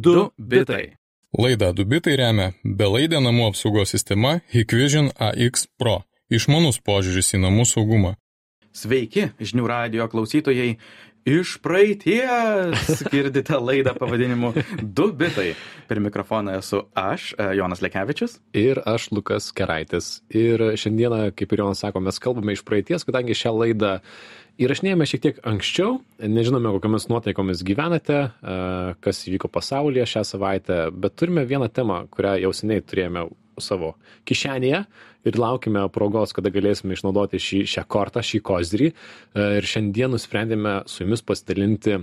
2 0.00 0.30
bitai. 0.38 0.96
Laidą 1.38 1.74
Dubitai 1.76 2.14
remia 2.16 2.46
belaidė 2.64 3.20
namų 3.20 3.50
apsaugos 3.50 3.92
sistema 3.92 4.38
Hikvision 4.54 5.10
AX 5.20 5.66
Pro. 5.78 6.00
Išmanus 6.32 6.80
požiūris 6.80 7.34
į 7.36 7.42
namų 7.44 7.66
saugumą. 7.68 8.14
Sveiki, 8.72 9.28
žinių 9.42 9.68
radio 9.68 10.08
klausytojai. 10.08 10.78
Iš 11.28 11.58
praeities 11.60 13.02
girdite 13.12 13.58
laidą 13.60 13.92
pavadinimu 13.98 14.54
2 14.80 15.10
bitai. 15.20 15.50
Per 15.90 16.00
mikrofoną 16.00 16.56
esu 16.62 16.86
aš, 16.96 17.34
e, 17.36 17.50
Jonas 17.60 17.84
Lekevičius. 17.84 18.38
Ir 18.56 18.80
aš, 18.88 19.10
Lukas 19.12 19.50
Keraitis. 19.52 20.22
Ir 20.32 20.64
šiandieną, 20.80 21.26
kaip 21.36 21.52
ir 21.52 21.60
Jonas 21.60 21.84
sako, 21.84 22.00
mes 22.00 22.18
kalbame 22.18 22.56
iš 22.56 22.64
praeities, 22.64 23.04
kadangi 23.04 23.36
šią 23.36 23.52
laidą 23.52 23.98
įrašinėjame 24.60 25.06
šiek 25.08 25.22
tiek 25.24 25.38
anksčiau, 25.46 25.98
nežinome, 26.20 26.72
kokiamis 26.76 27.08
nuotaikomis 27.10 27.62
gyvenate, 27.66 28.18
e, 28.28 28.56
kas 29.04 29.22
įvyko 29.28 29.48
pasaulyje 29.52 30.06
šią 30.14 30.24
savaitę, 30.34 30.80
bet 30.92 31.16
turime 31.16 31.46
vieną 31.48 31.70
temą, 31.72 32.02
kurią 32.12 32.36
jau 32.44 32.52
seniai 32.56 32.84
turėjome 32.84 33.28
savo 33.60 33.94
kišenėje 34.28 34.84
ir 35.28 35.38
laukime 35.40 35.84
progos, 35.92 36.32
kada 36.36 36.52
galėsime 36.52 36.96
išnaudoti 36.96 37.40
šį, 37.40 37.60
šią 37.74 37.84
kortą, 37.92 38.22
šį 38.24 38.40
kozirį. 38.44 38.90
E, 38.90 39.46
ir 39.60 39.68
šiandien 39.68 40.12
nusprendėme 40.12 40.80
su 40.90 41.04
jumis 41.04 41.24
pasidalinti 41.24 42.02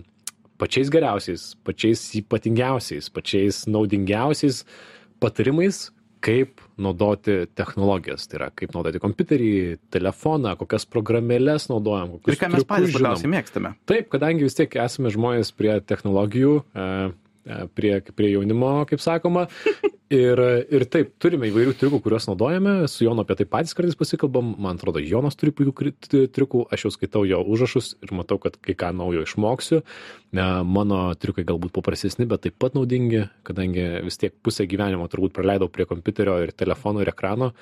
pačiais 0.58 0.90
geriausiais, 0.94 1.52
pačiais 1.66 2.04
ypatingiausiais, 2.22 3.12
pačiais 3.14 3.66
naudingiausiais 3.70 4.64
patarimais, 5.22 5.88
kaip 6.24 6.62
naudoti 6.82 7.46
technologijas. 7.58 8.28
Tai 8.30 8.40
yra, 8.42 8.50
kaip 8.58 8.74
naudoti 8.76 9.02
kompiuterį, 9.04 9.52
telefoną, 9.94 10.56
kokias 10.60 10.88
programėlės 10.90 11.70
naudojam. 11.72 12.18
Ir 12.26 12.40
ką 12.40 12.52
mes 12.54 12.68
patys 12.68 12.98
labiausiai 12.98 13.32
mėgstame. 13.34 13.74
Taip, 13.90 14.10
kadangi 14.14 14.48
vis 14.48 14.58
tiek 14.58 14.80
esame 14.84 15.14
žmonės 15.14 15.54
prie 15.58 15.78
technologijų, 15.88 16.60
e, 16.74 16.90
prie, 17.76 17.94
prie 18.16 18.32
jaunimo, 18.34 18.72
kaip 18.90 19.02
sakoma, 19.04 19.48
ir 20.14 20.40
ir 20.72 20.86
taip 20.92 21.14
turime 21.22 21.50
įvairių 21.50 21.74
triukų 21.80 22.00
kuriuos 22.04 22.28
naudojame. 22.30 22.76
Su 22.92 23.06
jonu 23.06 23.24
apie 23.24 23.38
tai 23.40 23.48
patys 23.50 23.76
kartais 23.78 23.98
pasikalbam. 24.00 24.54
Man 24.62 24.80
atrodo 24.80 25.02
jonas 25.04 25.38
turi 25.40 25.54
puikių 25.56 25.92
triukų. 26.36 26.64
Aš 26.74 26.88
jau 26.88 26.94
skaitau 26.96 27.26
jo 27.28 27.42
užrašus 27.44 27.96
ir 28.06 28.14
matau 28.16 28.40
kad 28.42 28.58
kai 28.62 28.78
ką 28.78 28.94
naujo 28.96 29.26
išmoksiu. 29.28 29.84
Na 30.38 30.64
mano 30.68 31.02
triukai 31.20 31.46
galbūt 31.48 31.76
paprastesni 31.76 32.28
bet 32.28 32.46
taip 32.46 32.58
pat 32.60 32.76
naudingi 32.76 33.28
kadangi 33.48 33.88
vis 34.06 34.20
tiek 34.20 34.36
pusę 34.44 34.68
gyvenimo 34.68 35.08
turbūt 35.12 35.36
praleidau 35.36 35.72
prie 35.72 35.88
kompiuterio 35.88 36.40
ir 36.44 36.52
telefono 36.56 37.04
ir 37.04 37.12
ekrano 37.14 37.54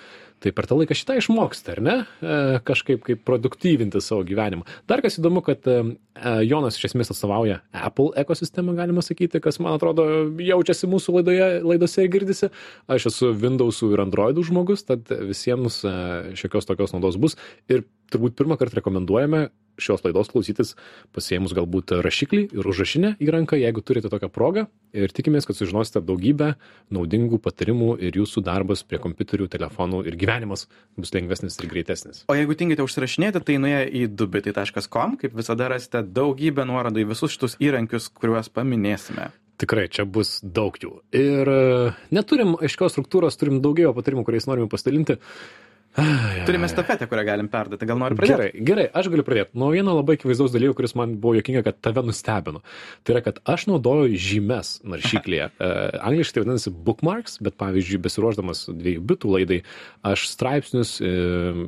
tai 0.46 0.54
per 0.54 0.68
tą 0.70 0.78
laiką 0.78 0.96
šį 0.98 1.08
tą 1.10 1.18
išmoksti 1.18 1.74
ar 1.74 1.82
ne 1.82 1.96
e, 1.98 2.36
kažkaip 2.68 3.02
kaip 3.06 3.24
produktyvinti 3.26 4.02
savo 4.04 4.26
gyvenimą 4.28 4.68
dar 4.90 5.02
kas 5.02 5.18
įdomu 5.18 5.42
kad 5.46 5.66
e, 5.66 5.78
e, 6.14 6.36
jonas 6.46 6.78
iš 6.78 6.92
esmės 6.92 7.10
atstovauja 7.14 7.62
apple 7.74 8.12
ekosistemą 8.22 8.76
galima 8.78 9.02
sakyti 9.06 9.42
kas 9.44 9.58
man 9.64 9.80
atrodo 9.80 10.06
jaučiasi 10.42 10.90
mūsų 10.92 11.18
laidoje 11.20 11.50
laidose 11.66 12.06
ir 12.06 12.12
girdisi. 12.14 12.52
Aš 12.92 13.10
esu 13.10 13.32
Windowsų 13.42 13.92
ir 13.96 14.04
Androidų 14.06 14.46
žmogus, 14.46 14.86
tad 14.88 15.10
visiems 15.10 15.82
šiokios 16.38 16.68
tokios 16.70 16.94
naudos 16.94 17.18
bus. 17.22 17.38
Ir 17.72 17.86
turbūt 18.14 18.38
pirmą 18.38 18.58
kartą 18.60 18.80
rekomenduojame 18.80 19.48
šios 19.82 20.04
laidos 20.06 20.32
klausytis 20.32 20.74
pasiemus 21.16 21.56
galbūt 21.58 21.96
rašiklį 22.06 22.42
ir 22.56 22.70
užrašinę 22.72 23.16
įranką, 23.24 23.60
jeigu 23.60 23.84
turite 23.86 24.12
tokią 24.12 24.30
progą. 24.34 24.66
Ir 24.96 25.12
tikimės, 25.12 25.48
kad 25.48 25.58
sužinosite 25.60 26.02
daugybę 26.06 26.54
naudingų 26.96 27.42
patarimų 27.44 27.96
ir 28.08 28.20
jūsų 28.22 28.46
darbas 28.46 28.86
prie 28.88 29.00
kompiuterių, 29.04 29.50
telefonų 29.52 30.06
ir 30.08 30.20
gyvenimas 30.20 30.68
bus 30.96 31.12
lengvesnis 31.16 31.60
ir 31.60 31.70
greitesnis. 31.72 32.24
O 32.32 32.38
jeigu 32.38 32.56
tingite 32.58 32.86
užsirašinėti, 32.86 33.44
tai 33.44 33.60
nuėję 33.62 33.88
į 33.92 34.06
dubitai.com, 34.16 35.18
kaip 35.22 35.36
visada 35.36 35.72
rasite 35.76 36.06
daugybę 36.06 36.68
nuorodų 36.68 37.04
į 37.04 37.10
visus 37.12 37.36
šitus 37.36 37.60
įrankius, 37.64 38.12
kuriuos 38.16 38.52
paminėsime 38.56 39.34
tikrai 39.62 39.88
čia 39.92 40.06
bus 40.08 40.40
daug 40.44 40.76
jų 40.80 40.98
ir 41.16 41.52
e, 41.52 41.60
neturim 42.16 42.56
aiškios 42.60 42.96
struktūros 42.96 43.40
turim 43.40 43.62
daugiau 43.64 43.94
patarimų 43.96 44.26
kuriais 44.28 44.48
norime 44.50 44.68
pasidalinti 44.72 45.18
Turime 46.46 46.68
stafetę, 46.68 47.08
kurią 47.08 47.24
galim 47.26 47.48
perduoti. 47.48 47.88
Gal 47.88 48.00
nori 48.00 48.18
pradėti? 48.20 48.36
Gerai, 48.36 48.64
gerai, 48.68 48.86
aš 49.00 49.08
galiu 49.14 49.24
pradėti. 49.24 49.56
Nuo 49.60 49.70
vieno 49.72 49.94
labai 49.96 50.18
akivaizdaus 50.18 50.52
dalyko, 50.52 50.76
kuris 50.76 50.96
man 51.00 51.14
buvo 51.24 51.38
jokinga, 51.38 51.62
kad 51.64 51.80
tave 51.88 52.04
nustebino. 52.04 52.62
Tai 53.08 53.16
yra, 53.16 53.22
kad 53.24 53.40
aš 53.48 53.68
naudoju 53.72 54.20
žymes 54.20 54.74
naršyklėje. 54.84 55.48
uh, 55.56 55.96
angliškai 56.10 56.36
tai 56.36 56.44
vadinasi 56.44 56.74
bookmarks, 56.90 57.40
bet 57.48 57.56
pavyzdžiui, 57.62 58.02
besiruoždamas 58.04 58.66
dviejų 58.76 59.06
bitų 59.08 59.34
laidai, 59.38 59.62
aš 60.12 60.28
straipsnius 60.34 60.98
uh, 61.00 61.64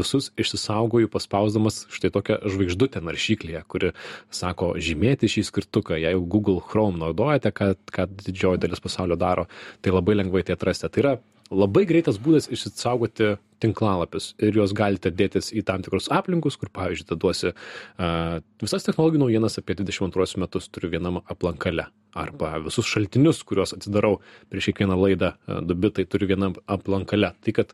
visus 0.00 0.30
išsisaugoju 0.40 1.12
paspausdamas 1.12 1.84
štai 1.92 2.12
tokią 2.16 2.40
žvaigždutę 2.48 3.04
naršyklėje, 3.04 3.64
kuri 3.68 3.92
sako 4.32 4.72
žymėti 4.80 5.28
šį 5.36 5.48
skirtuką. 5.52 6.00
Jeigu 6.00 6.24
Google 6.24 6.64
Chrome 6.64 7.02
naudojate, 7.04 7.52
kad, 7.52 7.80
kad 7.92 8.20
didžioji 8.24 8.64
dalis 8.64 8.80
pasaulio 8.80 9.20
daro, 9.20 9.50
tai 9.84 9.92
labai 9.92 10.16
lengvai 10.22 10.46
tai 10.48 10.56
atrasite. 10.56 10.94
Tai 10.96 11.04
yra 11.04 11.18
labai 11.50 11.84
greitas 11.86 12.18
būdas 12.22 12.48
išsisaugoti 12.52 13.36
tinklalapius 13.62 14.32
ir 14.42 14.56
juos 14.58 14.74
galite 14.76 15.12
dėtis 15.14 15.52
į 15.54 15.62
tam 15.66 15.84
tikrus 15.84 16.08
aplinkus, 16.12 16.58
kur, 16.60 16.70
pavyzdžiui, 16.74 17.06
atiduosi 17.06 17.52
uh, 17.52 18.40
visas 18.62 18.86
technologijų 18.86 19.22
naujienas 19.22 19.58
apie 19.60 19.76
22 19.78 20.42
metus 20.42 20.68
turiu 20.72 20.90
vienam 20.92 21.20
aplankale. 21.24 21.88
Arba 22.16 22.56
visus 22.64 22.88
šaltinius, 22.88 23.42
kuriuos 23.46 23.74
atsidarau 23.76 24.18
prieš 24.50 24.70
kiekvieną 24.70 24.98
laidą, 25.00 25.32
uh, 25.36 25.62
dubitai 25.64 26.06
turiu 26.08 26.30
vienam 26.32 26.56
aplankale. 26.66 27.32
Tai 27.44 27.56
kad 27.60 27.72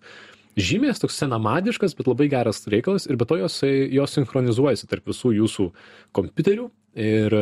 žymės 0.59 1.03
toks 1.03 1.19
senamadiškas, 1.23 1.97
bet 1.99 2.11
labai 2.11 2.29
geras 2.33 2.63
reikalas 2.71 3.09
ir 3.09 3.19
be 3.19 3.29
to 3.29 3.41
jos, 3.41 3.63
jos 3.65 4.19
sinchronizuojasi 4.19 4.91
tarp 4.91 5.09
visų 5.11 5.35
jūsų 5.41 5.71
kompiuterių 6.19 6.69
ir 7.01 7.39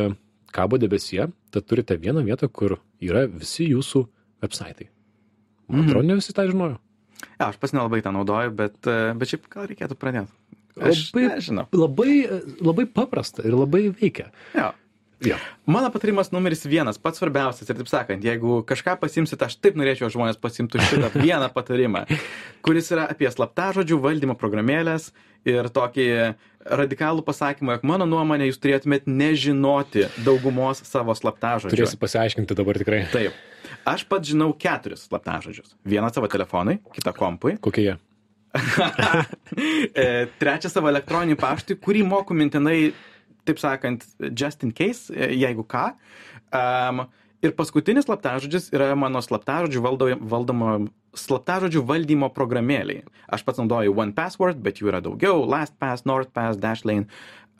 kabo 0.55 0.79
debesyje, 0.83 1.29
tad 1.51 1.67
turite 1.67 1.99
vieną 1.99 2.25
vietą, 2.27 2.49
kur 2.49 2.79
yra 3.03 3.27
visi 3.31 3.69
jūsų 3.71 4.07
websaitai. 4.43 4.91
Man 5.71 5.89
atrodo, 5.89 6.07
ne 6.09 6.19
visi 6.19 6.35
tą 6.37 6.47
žinojo. 6.51 6.79
Ja, 7.39 7.51
aš 7.51 7.59
pas 7.61 7.75
nelabai 7.77 8.03
tą 8.05 8.13
naudoju, 8.17 8.53
bet, 8.57 8.79
e, 8.89 9.13
bet 9.17 9.33
šiaip 9.33 9.49
gal 9.53 9.69
reikėtų 9.71 9.97
pradėti. 10.01 10.33
Aš 10.81 11.03
labai, 11.11 11.25
nežinau. 11.35 11.67
Labai, 11.77 12.15
labai 12.63 12.87
paprasta 12.89 13.45
ir 13.47 13.57
labai 13.59 13.89
veikia. 13.93 14.31
Ja. 14.57 14.71
Ja. 15.25 15.37
Mano 15.69 15.91
patarimas 15.93 16.31
numeris 16.33 16.65
vienas, 16.65 16.97
pats 16.99 17.21
svarbiausias 17.21 17.69
ir 17.69 17.77
taip 17.77 17.91
sakant, 17.91 18.25
jeigu 18.25 18.61
kažką 18.69 18.97
pasimsit, 19.03 19.43
aš 19.45 19.59
taip 19.61 19.77
norėčiau, 19.77 20.09
žmonės 20.13 20.41
pasimtų 20.41 20.81
šitą 20.81 21.11
vieną 21.27 21.51
patarimą, 21.53 22.07
kuris 22.65 22.89
yra 22.95 23.05
apie 23.13 23.29
slaptažodžių 23.29 24.01
valdymo 24.01 24.37
programėlės 24.41 25.11
ir 25.49 25.69
tokį 25.73 26.09
radikalų 26.81 27.25
pasakymą, 27.25 27.77
jog 27.77 27.87
mano 27.89 28.09
nuomonė 28.09 28.49
jūs 28.51 28.61
turėtumėt 28.61 29.09
nežinoti 29.09 30.09
daugumos 30.25 30.83
savo 30.89 31.17
slaptažodžių. 31.17 31.77
Turėsi 31.77 32.01
pasiaiškinti 32.01 32.57
dabar 32.57 32.81
tikrai. 32.81 33.05
Taip. 33.13 33.37
Aš 33.89 34.05
pat 34.09 34.25
žinau 34.27 34.51
keturis 34.57 35.07
slaptažodžius. 35.09 35.75
Vieną 35.89 36.11
savo 36.13 36.29
telefonui, 36.33 36.79
kitą 36.97 37.13
kompui. 37.17 37.57
Kokie 37.61 37.91
jie? 37.91 37.99
E, 39.91 40.05
trečią 40.39 40.71
savo 40.71 40.89
elektroninį 40.91 41.35
paštą, 41.39 41.75
kurį 41.83 42.05
moku 42.07 42.35
mintinai, 42.39 42.93
taip 43.49 43.61
sakant, 43.63 44.05
just 44.31 44.65
in 44.67 44.75
case, 44.77 45.11
e, 45.15 45.33
jeigu 45.41 45.65
ką. 45.69 45.91
Um, 46.51 47.05
ir 47.45 47.55
paskutinis 47.57 48.07
slaptažodis 48.09 48.71
yra 48.75 48.93
mano 48.99 49.23
slaptažodžių 49.25 49.83
valdo, 49.85 50.11
valdomo, 50.33 50.73
slaptažodžių 51.17 51.83
valdymo 51.89 52.31
programėliai. 52.37 53.05
Aš 53.33 53.45
pats 53.47 53.63
naudoju 53.63 53.97
OnePassword, 53.97 54.61
bet 54.63 54.81
jų 54.81 54.93
yra 54.93 55.03
daugiau, 55.05 55.45
LastPass, 55.49 56.07
NordPass, 56.09 56.61
Dashlane. 56.61 57.09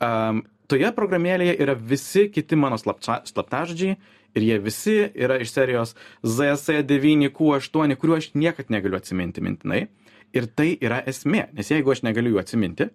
Um, 0.01 0.45
toje 0.71 0.89
programėlėje 0.95 1.57
yra 1.61 1.75
visi 1.75 2.27
kiti 2.33 2.57
mano 2.59 2.79
slapta, 2.81 3.21
slaptažodžiai 3.27 3.97
ir 4.37 4.45
jie 4.47 4.59
visi 4.63 4.95
yra 5.11 5.39
iš 5.43 5.51
serijos 5.51 5.95
ZS9Q8, 6.23 7.97
kuriuo 7.99 8.19
aš 8.19 8.31
niekad 8.37 8.71
negaliu 8.73 8.99
atsiminti 8.99 9.43
mintinai. 9.43 9.85
Ir 10.31 10.47
tai 10.55 10.77
yra 10.79 11.01
esmė, 11.07 11.49
nes 11.57 11.67
jeigu 11.67 11.91
aš 11.91 12.05
negaliu 12.07 12.37
jų 12.37 12.39
atsiminti, 12.39 12.87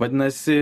vadinasi, 0.00 0.56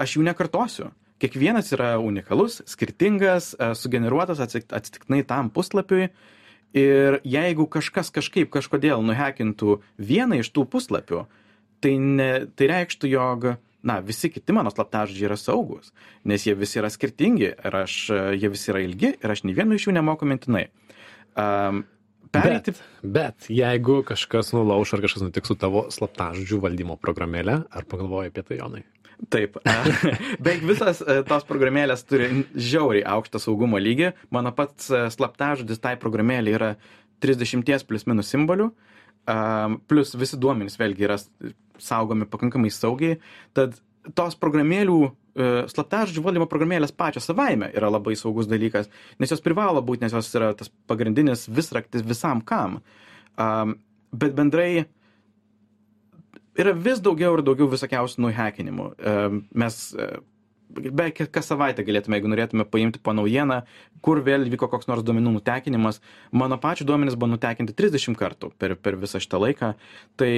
aš 0.00 0.16
jų 0.16 0.24
nekartosiu. 0.28 0.90
Kiekvienas 1.22 1.72
yra 1.72 1.94
unikalus, 2.02 2.60
skirtingas, 2.68 3.54
e, 3.56 3.72
sugeneruotas 3.78 4.42
atsitiktinai 4.44 5.22
tam 5.28 5.48
puslapiui. 5.50 6.10
Ir 6.76 7.20
jeigu 7.24 7.64
kažkas 7.72 8.10
kažkaip 8.12 8.50
kažkodėl 8.52 9.00
nuhekintų 9.06 9.78
vieną 9.96 10.42
iš 10.42 10.50
tų 10.52 10.66
puslapių, 10.68 11.22
tai, 11.80 11.94
ne, 11.96 12.30
tai 12.52 12.68
reikštų, 12.68 13.08
jog 13.08 13.46
na 13.86 14.00
visi 14.04 14.28
kiti 14.34 14.52
mano 14.52 14.72
slaptažodžiai 14.74 15.28
yra 15.30 15.38
saugūs 15.40 15.92
nes 16.26 16.46
jie 16.46 16.56
visi 16.58 16.80
yra 16.80 16.90
skirtingi 16.90 17.52
ir 17.54 17.76
aš 17.84 17.98
jie 18.34 18.50
visi 18.50 18.72
yra 18.72 18.82
ilgi 18.84 19.12
ir 19.14 19.32
aš 19.32 19.44
nei 19.46 19.54
vieno 19.56 19.76
iš 19.76 19.86
jų 19.86 19.94
nemoku 19.94 20.26
mintinai 20.28 20.66
um, 21.38 21.84
pereiti. 22.34 22.74
Bet, 22.74 22.82
bet 23.16 23.48
jeigu 23.52 24.00
kažkas 24.06 24.52
nulauš 24.56 24.96
ar 24.96 25.04
kažkas 25.04 25.26
nutiks 25.26 25.52
su 25.52 25.56
tavo 25.60 25.86
slaptažodžių 25.94 26.60
valdymo 26.64 26.98
programėlė, 27.00 27.60
ar 27.70 27.88
pagalvoji 27.88 28.32
apie 28.32 28.44
tai, 28.46 28.60
Jonai? 28.60 28.82
Taip, 29.32 29.56
beveik 30.44 30.64
visas 30.68 31.00
e, 31.00 31.22
tos 31.26 31.46
programėlės 31.48 32.04
turi 32.08 32.44
žiauriai 32.52 33.06
aukštą 33.16 33.40
saugumo 33.42 33.80
lygį. 33.80 34.12
Mano 34.34 34.52
pats 34.56 34.90
e, 34.92 35.06
slaptažodis 35.12 35.80
tai 35.82 35.96
programėlė 36.00 36.56
yra 36.58 36.70
30 37.24 37.86
plus 37.88 38.04
minus 38.04 38.28
simbolių, 38.28 38.68
plus 39.88 40.12
visi 40.20 40.36
duomenys 40.38 40.76
vėlgi 40.78 41.06
yra 41.08 41.16
saugomi 41.82 42.28
pakankamai 42.28 42.68
saugiai. 42.70 43.16
Tad 43.56 43.78
tos 44.14 44.36
programėlių 44.38 44.98
e, 45.06 45.48
slaptažodžių 45.72 46.22
valdymo 46.22 46.46
programėlės 46.50 46.94
pačios 46.94 47.26
savaime 47.28 47.70
yra 47.74 47.90
labai 47.90 48.14
saugus 48.18 48.48
dalykas, 48.50 48.90
nes 49.18 49.32
jos 49.32 49.42
privalo 49.42 49.82
būti, 49.82 50.04
nes 50.04 50.14
jos 50.14 50.30
yra 50.38 50.52
tas 50.58 50.70
pagrindinis 50.90 51.46
visraktis 51.48 52.04
visam 52.06 52.44
kam. 52.44 52.80
Um, 53.36 53.76
bet 54.16 54.36
bendrai 54.36 54.86
yra 56.58 56.72
vis 56.72 57.02
daugiau 57.04 57.36
ir 57.36 57.44
daugiau 57.46 57.68
visokiausių 57.72 58.26
nuhekinimų. 58.26 58.88
Um, 58.96 59.42
mes 59.56 59.78
uh, 59.96 60.18
beveik 60.76 61.22
kas 61.32 61.50
savaitę 61.50 61.84
galėtume, 61.86 62.18
jeigu 62.18 62.30
norėtume 62.30 62.66
paimti 62.68 63.00
po 63.02 63.14
naujieną, 63.16 63.60
kur 64.04 64.20
vėl 64.26 64.46
vyko 64.50 64.68
koks 64.72 64.88
nors 64.90 65.04
duomenų 65.06 65.36
nutekinimas. 65.38 66.00
Mano 66.32 66.58
pačių 66.62 66.86
duomenys 66.88 67.18
buvo 67.18 67.34
nutekinti 67.34 67.76
30 67.76 68.18
kartų 68.18 68.52
per, 68.58 68.76
per 68.80 68.98
visą 69.00 69.22
šitą 69.22 69.40
laiką. 69.42 69.72
Tai 70.20 70.32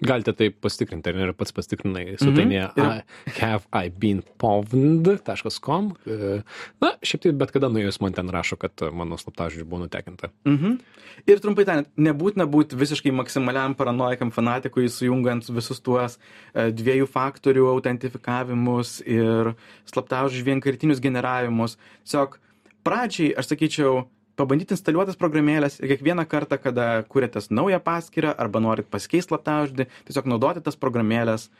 Galite 0.00 0.32
tai 0.32 0.48
pasitikrinti, 0.50 1.08
ar 1.10 1.14
ne, 1.16 1.22
ir 1.28 1.32
pats 1.36 1.52
pasitikrinai 1.52 2.16
svetainėje 2.16 2.68
mm 2.70 2.74
-hmm. 2.80 3.02
haveibeenpwned.com. 3.40 5.96
E, 6.06 6.42
na, 6.80 6.88
šiaip 7.04 7.22
tai 7.22 7.32
bet 7.42 7.50
kada 7.52 7.68
nuėjus 7.68 8.00
man 8.00 8.12
ten 8.16 8.28
rašo, 8.32 8.56
kad 8.56 8.72
mano 8.92 9.16
slaptažodžiai 9.20 9.68
buvo 9.68 9.80
nutekinta. 9.84 10.26
Mm 10.44 10.56
-hmm. 10.56 10.78
Ir 11.26 11.40
trumpai 11.40 11.64
tariant, 11.64 11.88
nebūtina 11.96 12.46
būti 12.46 12.76
visiškai 12.76 13.12
maksimaliam 13.12 13.74
paranoikam 13.74 14.30
fanatikui, 14.30 14.88
sujungant 14.88 15.50
visus 15.50 15.80
tuos 15.80 16.18
e, 16.54 16.72
dviejų 16.72 17.06
faktorių 17.06 17.66
autentifikavimus 17.74 19.02
ir 19.06 19.54
slaptažodžių 19.84 20.44
vienkartinius 20.44 21.00
generavimus. 21.00 21.76
Tiesiog 22.04 22.38
pradžiai, 22.84 23.34
aš 23.36 23.46
sakyčiau, 23.52 24.04
pabandyt 24.40 24.72
instaliuotas 24.74 25.18
programėles 25.20 25.78
ir 25.80 25.92
kiekvieną 25.92 26.24
kartą, 26.30 26.58
kada 26.62 26.86
kuriatės 27.12 27.50
naują 27.52 27.80
paskyrą 27.84 28.32
arba 28.40 28.62
norit 28.64 28.88
pasikeisti 28.92 29.28
slaptažodį, 29.30 29.86
tiesiog 30.08 30.30
naudoti 30.32 30.64
tas 30.64 30.78
programėlės. 30.80 31.50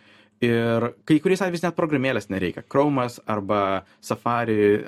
Ir 0.40 0.94
kai 1.04 1.18
kuriais 1.20 1.42
atvejais 1.44 1.66
net 1.66 1.76
programėlės 1.76 2.30
nereikia. 2.32 2.64
Chromas 2.72 3.18
arba 3.28 3.82
Safari, 4.00 4.86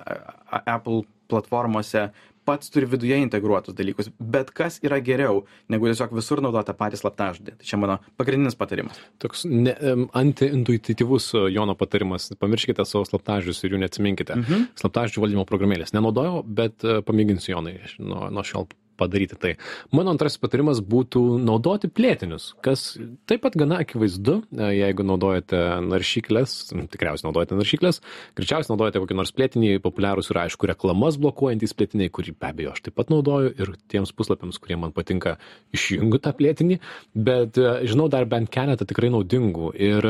Apple 0.64 1.02
platformose 1.28 2.06
pats 2.48 2.72
turi 2.72 2.88
viduje 2.90 3.18
integruotus 3.22 3.76
dalykus 3.78 4.10
bet 4.18 4.50
kas 4.54 4.78
yra 4.84 4.98
geriau 5.04 5.44
negu 5.72 5.88
tiesiog 5.90 6.14
visur 6.16 6.42
naudot 6.44 6.66
tą 6.66 6.74
patį 6.78 7.00
slaptažodį? 7.00 7.56
Tai 7.58 7.68
čia 7.68 7.80
mano 7.80 7.98
pagrindinis 8.20 8.58
patarimas. 8.58 8.98
Toks 9.22 9.44
ne 9.48 9.74
antiintuityvus 10.18 11.32
e, 11.38 11.44
jono 11.54 11.76
patarimas. 11.78 12.30
Pamirškite 12.42 12.86
savo 12.88 13.06
slaptažodžius 13.08 13.64
ir 13.64 13.76
jų 13.76 13.82
neatsiminkite. 13.84 14.38
Mhm. 14.42 14.68
slaptažodžių 14.82 15.26
valdymo 15.26 15.46
programėlės. 15.48 15.94
Nenaudojau 15.96 16.42
bet 16.46 16.84
e, 16.84 17.00
pamėginsiu 17.06 17.56
jonai 17.56 17.78
nuo 17.98 18.28
nuo 18.32 18.46
šiol 18.46 18.68
padaryti 18.98 19.38
tai. 19.40 19.52
Mano 19.94 20.12
antrasis 20.14 20.40
patarimas 20.42 20.82
būtų 20.84 21.22
naudoti 21.42 21.90
plėtinius, 21.92 22.52
kas 22.64 22.96
taip 23.30 23.44
pat 23.46 23.56
gana 23.58 23.80
akivaizdu, 23.82 24.38
e, 24.52 24.68
jeigu 24.78 25.06
naudojate 25.06 25.60
naršyklės, 25.86 26.56
tikriausiai 26.92 27.28
naudojate 27.28 27.58
naršyklės, 27.58 28.02
greičiausiai 28.38 28.74
naudojate 28.74 29.02
kokį 29.02 29.18
nors 29.18 29.34
plėtinį, 29.36 29.72
populiarūs 29.84 30.32
ir 30.32 30.42
aišku, 30.44 30.68
reklamas 30.70 31.18
blokuojantys 31.22 31.76
plėtiniai, 31.78 32.12
kurį 32.12 32.36
be 32.36 32.50
abejo 32.50 32.74
aš 32.76 32.84
taip 32.86 32.98
pat 33.00 33.12
naudoju 33.12 33.54
ir 33.56 33.74
tiems 33.92 34.14
puslapiams, 34.16 34.60
kurie 34.62 34.78
man 34.80 34.94
patinka, 34.96 35.38
išjungiu 35.76 36.20
tą 36.22 36.34
plėtinį, 36.38 36.78
bet 37.14 37.60
e, 37.60 37.74
žinau 37.90 38.08
dar 38.12 38.28
bent 38.30 38.52
keletą 38.52 38.88
tikrai 38.88 39.12
naudingų. 39.14 39.72
Ir 39.82 40.06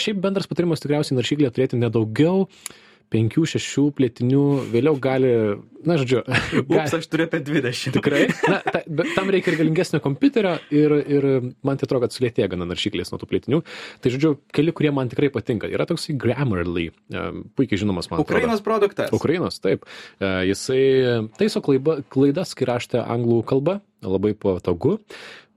šiaip 0.00 0.20
bendras 0.24 0.48
patarimas 0.50 0.82
tikriausiai 0.82 1.18
naršyklė 1.18 1.52
turėti 1.54 1.80
nedaugiau 1.80 2.46
penkių, 3.12 3.44
šešių 3.52 3.84
plėtinių, 3.96 4.42
vėliau 4.72 4.96
gali, 5.02 5.30
na, 5.86 5.96
žodžiu. 6.00 6.22
Ups, 6.66 6.96
aš 6.98 7.06
turiu 7.10 7.26
apie 7.28 7.40
20. 7.46 7.94
Tikrai. 7.94 8.24
Na, 8.50 8.58
ta, 8.64 8.82
bet 8.86 9.12
tam 9.16 9.30
reikia 9.32 9.52
ir 9.52 9.58
galingesnio 9.60 10.00
kompiuterio 10.04 10.56
ir, 10.74 10.96
ir 11.06 11.28
man 11.66 11.78
tai 11.78 11.88
atrodo, 11.88 12.06
kad 12.06 12.16
sulėtėja 12.16 12.50
gana 12.52 12.68
naršyklės 12.68 13.12
nuo 13.12 13.20
tų 13.22 13.30
plėtinių. 13.30 13.62
Tai, 14.02 14.14
žodžiu, 14.14 14.34
keli, 14.56 14.74
kurie 14.76 14.92
man 14.96 15.10
tikrai 15.12 15.30
patinka. 15.34 15.70
Yra 15.70 15.88
toksai 15.88 16.18
Grammarly, 16.20 16.88
e, 16.90 17.24
puikiai 17.58 17.82
žinomas 17.84 18.10
man. 18.12 18.22
Ukrainos 18.26 18.58
atrodo. 18.58 18.68
produktas. 18.68 19.14
Ukrainos, 19.16 19.60
taip. 19.62 19.86
E, 20.18 20.32
jisai 20.50 20.82
taiso 21.38 21.62
klaidas, 21.62 22.56
kai 22.58 22.70
raštė 22.74 23.04
anglų 23.06 23.42
kalba, 23.46 23.80
labai 24.06 24.34
patogu 24.38 24.98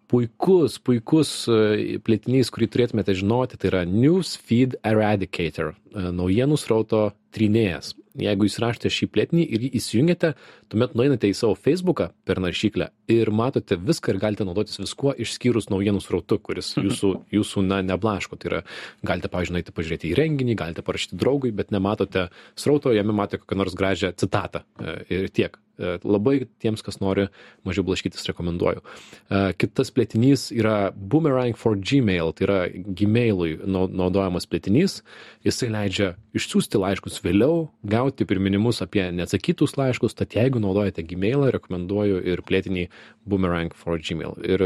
puikus, 0.10 0.78
puikus 0.82 1.32
e, 1.52 1.98
plėtinys, 2.04 2.52
kurį 2.54 2.70
turėtumėte 2.74 3.16
žinoti, 3.18 3.60
tai 3.62 3.72
yra 3.72 3.86
Newsfeed 3.88 4.80
Eradicator, 4.86 5.76
e, 5.94 6.06
naujienų 6.20 6.60
srauto 6.60 7.10
trinėjas. 7.36 7.94
Jeigu 8.20 8.50
jūs 8.50 8.60
rašote 8.64 8.92
šį 8.92 9.10
plėtinį 9.14 9.46
ir 9.46 9.68
jį 9.68 9.74
įsijungiate, 9.80 10.34
tuomet 10.72 10.98
nueinate 10.98 11.30
į 11.30 11.38
savo 11.38 11.56
Facebooką 11.56 12.10
per 12.28 12.42
naršyklę 12.44 12.90
ir 13.10 13.32
matote 13.36 13.78
viską 13.80 14.14
ir 14.14 14.20
galite 14.22 14.48
naudotis 14.48 14.80
viskuo 14.82 15.14
išskyrus 15.18 15.70
naujienų 15.74 16.02
srautu, 16.04 16.40
kuris 16.44 16.74
jūsų, 16.78 17.14
jūsų 17.36 17.66
na, 17.68 17.82
neblaško. 17.86 18.40
Tai 18.40 18.52
yra, 18.52 18.62
galite, 19.06 19.32
pavyzdžiui, 19.32 19.58
nueiti 19.58 19.76
pažiūrėti 19.76 20.12
į 20.12 20.18
renginį, 20.20 20.58
galite 20.60 20.86
parašyti 20.86 21.20
draugui, 21.20 21.54
bet 21.56 21.74
nematote 21.76 22.30
srauto, 22.60 22.94
jame 22.96 23.16
matote 23.16 23.42
kokią 23.44 23.60
nors 23.64 23.78
gražią 23.78 24.14
citatą 24.20 24.64
e, 24.80 25.00
ir 25.10 25.34
tiek. 25.34 25.60
E, 25.80 25.96
labai 26.04 26.44
tiems, 26.60 26.84
kas 26.84 27.00
nori 27.00 27.30
mažiau 27.68 27.86
blaškytis, 27.88 28.26
rekomenduoju. 28.28 28.82
E, 28.84 29.40
kitas 29.60 29.94
plėtinys 29.96 30.50
yra 30.52 30.92
Boomerang 30.92 31.56
for 31.60 31.80
Gmail, 31.80 32.34
tai 32.36 32.48
yra 32.48 32.58
Gmailui 32.70 33.56
naudojamas 33.64 34.48
plėtinys. 34.50 35.00
Jisai 35.48 35.72
leidžia 35.72 36.10
išsiųsti 36.36 36.82
laiškus 36.84 37.22
vėliau, 37.24 37.70
gauti 37.88 38.28
priminimus 38.28 38.84
apie 38.84 39.06
neatsakytus 39.16 39.78
laiškus, 39.80 40.18
tad 40.20 40.36
jeigu 40.36 40.60
naudojate 40.60 41.06
Gmailą, 41.08 41.48
rekomenduoju 41.56 42.20
ir 42.28 42.44
plėtinį 42.44 42.90
Boomerang 43.30 43.74
for 43.75 44.00
Gmail. 44.00 44.38
Ir 44.46 44.66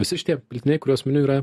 visi 0.00 0.20
šitie 0.20 0.40
plėtiniai, 0.40 0.80
kuriuos 0.82 1.06
miniu, 1.08 1.24
yra 1.26 1.40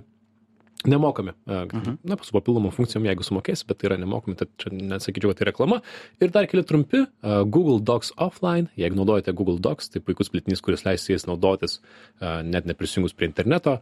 nemokami. 0.85 1.31
Mhm. 1.47 1.97
Na, 2.03 2.17
su 2.21 2.31
papildomom 2.35 2.71
funkcijom, 2.71 3.05
jeigu 3.09 3.25
sumokėsi, 3.25 3.65
bet 3.67 3.79
tai 3.81 3.89
yra 3.89 3.97
nemokami, 3.97 4.37
tad 4.37 4.51
čia 4.61 4.71
nesakyčiau, 4.71 5.33
kad 5.33 5.41
tai 5.41 5.47
reklama. 5.49 5.81
Ir 6.21 6.29
dar 6.33 6.45
keli 6.47 6.63
trumpi 6.63 7.05
Google 7.23 7.79
Docs 7.81 8.13
offline. 8.17 8.69
Jeigu 8.77 8.99
naudojate 8.99 9.33
Google 9.33 9.57
Docs, 9.59 9.89
tai 9.89 10.03
puikus 10.05 10.29
plitinys, 10.29 10.61
kuris 10.61 10.85
leis 10.85 11.07
jais 11.09 11.25
naudotis 11.27 11.79
net 12.21 12.69
neprisijungus 12.69 13.17
prie 13.17 13.29
interneto. 13.31 13.79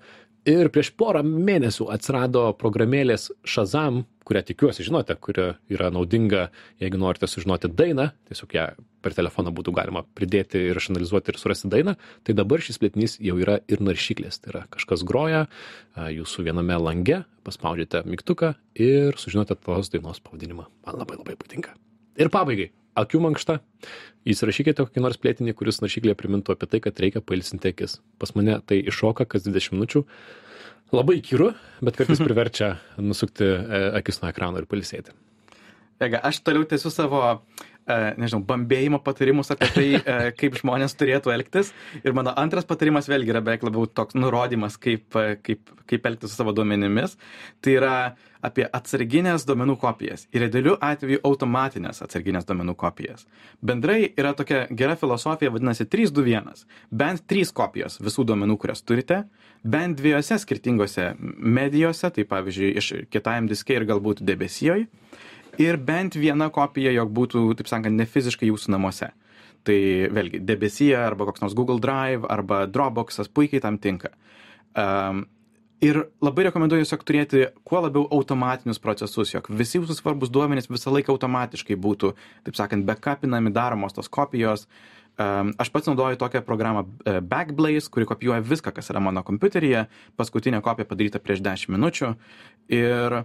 Ir 0.48 0.70
prieš 0.70 0.94
porą 0.96 1.24
mėnesių 1.26 1.90
atsirado 1.94 2.48
programėlės 2.62 3.32
Shazam, 3.44 4.06
kurią 4.26 4.42
tikiuosi 4.50 4.86
žinote, 4.86 5.16
kuri 5.22 5.52
yra 5.72 5.92
naudinga, 5.94 6.50
jeigu 6.82 7.00
norite 7.02 7.30
sužinoti 7.30 7.70
dainą, 7.70 8.10
tiesiog 8.30 8.56
ją 8.58 8.66
per 9.06 9.14
telefoną 9.18 9.54
būtų 9.56 9.74
galima 9.78 10.02
pridėti 10.18 10.64
ir 10.72 10.80
išanalizuoti 10.82 11.34
ir 11.34 11.40
surasti 11.42 11.70
dainą, 11.72 11.96
tai 12.26 12.34
dabar 12.38 12.64
šis 12.66 12.82
plėtinys 12.82 13.20
jau 13.24 13.38
yra 13.42 13.60
ir 13.70 13.84
naršyklės. 13.86 14.42
Tai 14.42 14.54
yra 14.54 14.64
kažkas 14.74 15.06
groja 15.06 15.46
jūsų 15.96 16.48
viename 16.50 16.80
lange, 16.82 17.22
paspaudžiate 17.46 18.02
mygtuką 18.10 18.56
ir 18.82 19.20
sužinote 19.22 19.58
tos 19.62 19.94
dainos 19.94 20.24
pavadinimą. 20.26 20.66
Man 20.88 21.00
labai 21.04 21.22
labai 21.22 21.38
patinka. 21.38 21.78
Ir 22.18 22.32
pabaigai, 22.34 22.72
akių 22.98 23.22
mankšta. 23.28 23.60
Įsirašykite 24.26 24.88
kokį 24.88 25.04
nors 25.04 25.20
plėtinį, 25.22 25.54
kuris 25.58 25.82
naršyklėje 25.84 26.18
primintų 26.18 26.56
apie 26.56 26.70
tai, 26.72 26.82
kad 26.82 26.98
reikia 27.04 27.22
pailsinti 27.22 27.70
akis. 27.76 28.00
Pas 28.22 28.34
mane 28.38 28.58
tai 28.66 28.80
iššoka 28.82 29.28
kas 29.30 29.46
20 29.46 29.76
minučių. 29.76 30.06
Labai 30.96 31.20
kyru, 31.26 31.52
bet 31.84 31.98
kartais 32.00 32.22
priverčia 32.28 32.76
nusukti 33.02 33.48
e, 33.48 33.82
akis 34.00 34.22
nuo 34.22 34.32
ekrano 34.32 34.62
ir 34.62 34.68
pailsėti. 34.70 35.16
Ega, 36.04 36.20
aš 36.28 36.42
toliau 36.44 36.66
tęsiu 36.68 36.92
savo 36.92 37.22
nežinau, 37.86 38.42
bambėjimo 38.46 39.00
patarimus 39.06 39.52
apie 39.54 39.70
tai, 39.74 39.88
e, 40.00 40.30
kaip 40.40 40.58
žmonės 40.58 40.98
turėtų 40.98 41.34
elgtis. 41.36 41.72
Ir 42.02 42.16
mano 42.18 42.34
antras 42.38 42.66
patarimas 42.66 43.10
vėlgi 43.12 43.34
yra 43.34 43.44
beveik 43.46 43.66
labiau 43.68 43.86
toks 43.86 44.18
nurodymas, 44.18 44.80
kaip, 44.82 45.06
e, 45.22 45.36
kaip, 45.46 45.70
kaip 45.90 46.08
elgtis 46.10 46.34
su 46.34 46.40
savo 46.40 46.56
duomenimis. 46.58 47.14
Tai 47.62 47.76
yra 47.78 47.98
apie 48.46 48.66
atsarginės 48.66 49.46
duomenų 49.46 49.78
kopijas. 49.82 50.26
Ir 50.34 50.48
idealiu 50.48 50.76
atveju 50.82 51.22
automatinės 51.26 52.04
atsarginės 52.06 52.46
duomenų 52.50 52.76
kopijas. 52.78 53.26
Bendrai 53.66 54.12
yra 54.18 54.36
tokia 54.38 54.66
gera 54.70 54.98
filosofija, 55.00 55.54
vadinasi 55.54 55.88
321. 55.90 56.66
Bent 56.94 57.26
3 57.30 57.54
kopijos 57.58 57.98
visų 58.02 58.26
duomenų, 58.30 58.58
kurias 58.62 58.86
turite, 58.86 59.24
bent 59.66 59.98
dviejose 59.98 60.38
skirtingose 60.42 61.12
medijose, 61.20 62.12
tai 62.14 62.26
pavyzdžiui, 62.30 62.74
iš 62.82 62.92
kitajam 63.14 63.50
diske 63.50 63.78
ir 63.78 63.88
galbūt 63.90 64.22
debesijoje 64.26 64.90
ir 65.62 65.78
bent 65.78 66.18
viena 66.20 66.50
kopija, 66.54 66.94
jog 66.96 67.14
būtų, 67.16 67.46
taip 67.60 67.70
sakant, 67.72 67.96
ne 67.96 68.08
fiziškai 68.10 68.50
jūsų 68.50 68.74
namuose. 68.76 69.12
Tai 69.66 69.78
vėlgi, 70.14 70.42
debesija 70.46 71.06
arba 71.08 71.26
koks 71.30 71.42
nors 71.42 71.56
Google 71.58 71.82
Drive 71.82 72.28
arba 72.30 72.66
Dropboxas 72.70 73.32
puikiai 73.34 73.64
tam 73.64 73.80
tinka. 73.82 74.12
Um, 74.78 75.24
ir 75.84 76.04
labai 76.24 76.48
rekomenduoju 76.50 76.86
tiesiog 76.86 77.06
turėti 77.08 77.46
kuo 77.68 77.82
labiau 77.84 78.06
automatinius 78.14 78.82
procesus, 78.82 79.34
jog 79.34 79.48
visi 79.50 79.80
jūsų 79.80 79.98
svarbus 79.98 80.34
duomenys 80.34 80.70
visą 80.70 80.94
laiką 80.94 81.16
automatiškai 81.16 81.78
būtų, 81.82 82.14
taip 82.46 82.60
sakant, 82.60 82.86
backupinami, 82.88 83.54
daromos 83.56 83.98
tos 83.98 84.12
kopijos. 84.12 84.68
Um, 85.16 85.54
aš 85.62 85.70
pats 85.72 85.88
naudoju 85.88 86.20
tokią 86.20 86.42
programą 86.44 86.84
uh, 86.84 87.22
Backblaze, 87.24 87.88
kuri 87.90 88.08
kopijuoja 88.10 88.44
viską, 88.44 88.74
kas 88.76 88.92
yra 88.92 89.00
mano 89.00 89.24
kompiuteryje. 89.24 89.86
Paskutinė 90.20 90.60
kopija 90.64 90.90
padaryta 90.90 91.22
prieš 91.24 91.40
10 91.46 91.72
minučių. 91.72 92.12
Ir 92.76 93.22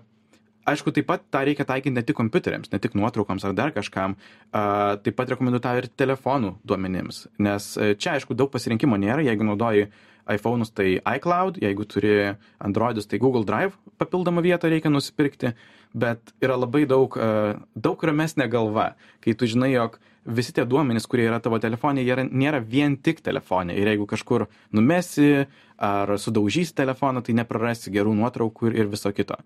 aišku 0.69 0.93
taip 0.95 1.09
pat 1.09 1.25
tą 1.33 1.43
reikia 1.47 1.65
taikyt 1.69 1.95
ne 1.95 2.03
tik 2.07 2.19
kompiuteriams 2.19 2.73
ne 2.73 2.79
tik 2.83 2.97
nuotraukoms 2.99 3.45
ar 3.49 3.57
dar 3.57 3.73
kažkam 3.77 4.17
taip 4.53 5.17
pat 5.17 5.33
rekomenduoju 5.33 5.65
tą 5.65 5.75
ir 5.81 5.89
telefonų 6.03 6.55
duomenims 6.65 7.27
nes 7.39 7.73
e, 7.77 7.95
čia 7.97 8.17
aišku 8.19 8.37
daug 8.37 8.51
pasirinkimo 8.53 8.99
nėra. 9.01 9.25
Jeigu 9.25 9.47
naudoji 9.47 9.89
iPhone'us 10.31 10.73
tai 10.77 10.99
iCloud, 10.99 11.59
jeigu 11.63 11.87
turi 11.89 12.15
Androidus 12.63 13.09
tai 13.11 13.19
Google 13.19 13.47
Drive 13.49 13.75
papildomą 13.99 14.45
vietą 14.45 14.71
reikia 14.71 14.93
nusipirkti, 14.93 15.55
bet 15.95 16.35
yra 16.43 16.59
labai 16.61 16.85
daug, 16.89 17.17
e, 17.17 17.57
daug 17.75 18.05
ramesnė 18.07 18.47
galva, 18.51 18.95
kai 19.25 19.35
tu 19.35 19.49
žinai, 19.51 19.73
jog 19.75 19.99
visi 20.25 20.53
tie 20.55 20.67
duomenys, 20.69 21.09
kurie 21.09 21.25
yra 21.27 21.41
tavo 21.43 21.59
telefone, 21.63 22.05
jie 22.05 22.13
yra, 22.15 22.25
nėra 22.25 22.61
vien 22.63 22.97
tik 23.01 23.23
telefone. 23.25 23.75
Ir 23.77 23.89
jeigu 23.91 24.07
kažkur 24.11 24.47
numesi 24.77 25.47
ar 25.81 26.13
sudaužysi 26.21 26.77
telefoną, 26.77 27.23
tai 27.25 27.35
neprarasi 27.39 27.93
gerų 27.95 28.13
nuotraukų 28.19 28.71
ir, 28.71 28.79
ir 28.83 28.91
viso 28.93 29.13
kito. 29.17 29.41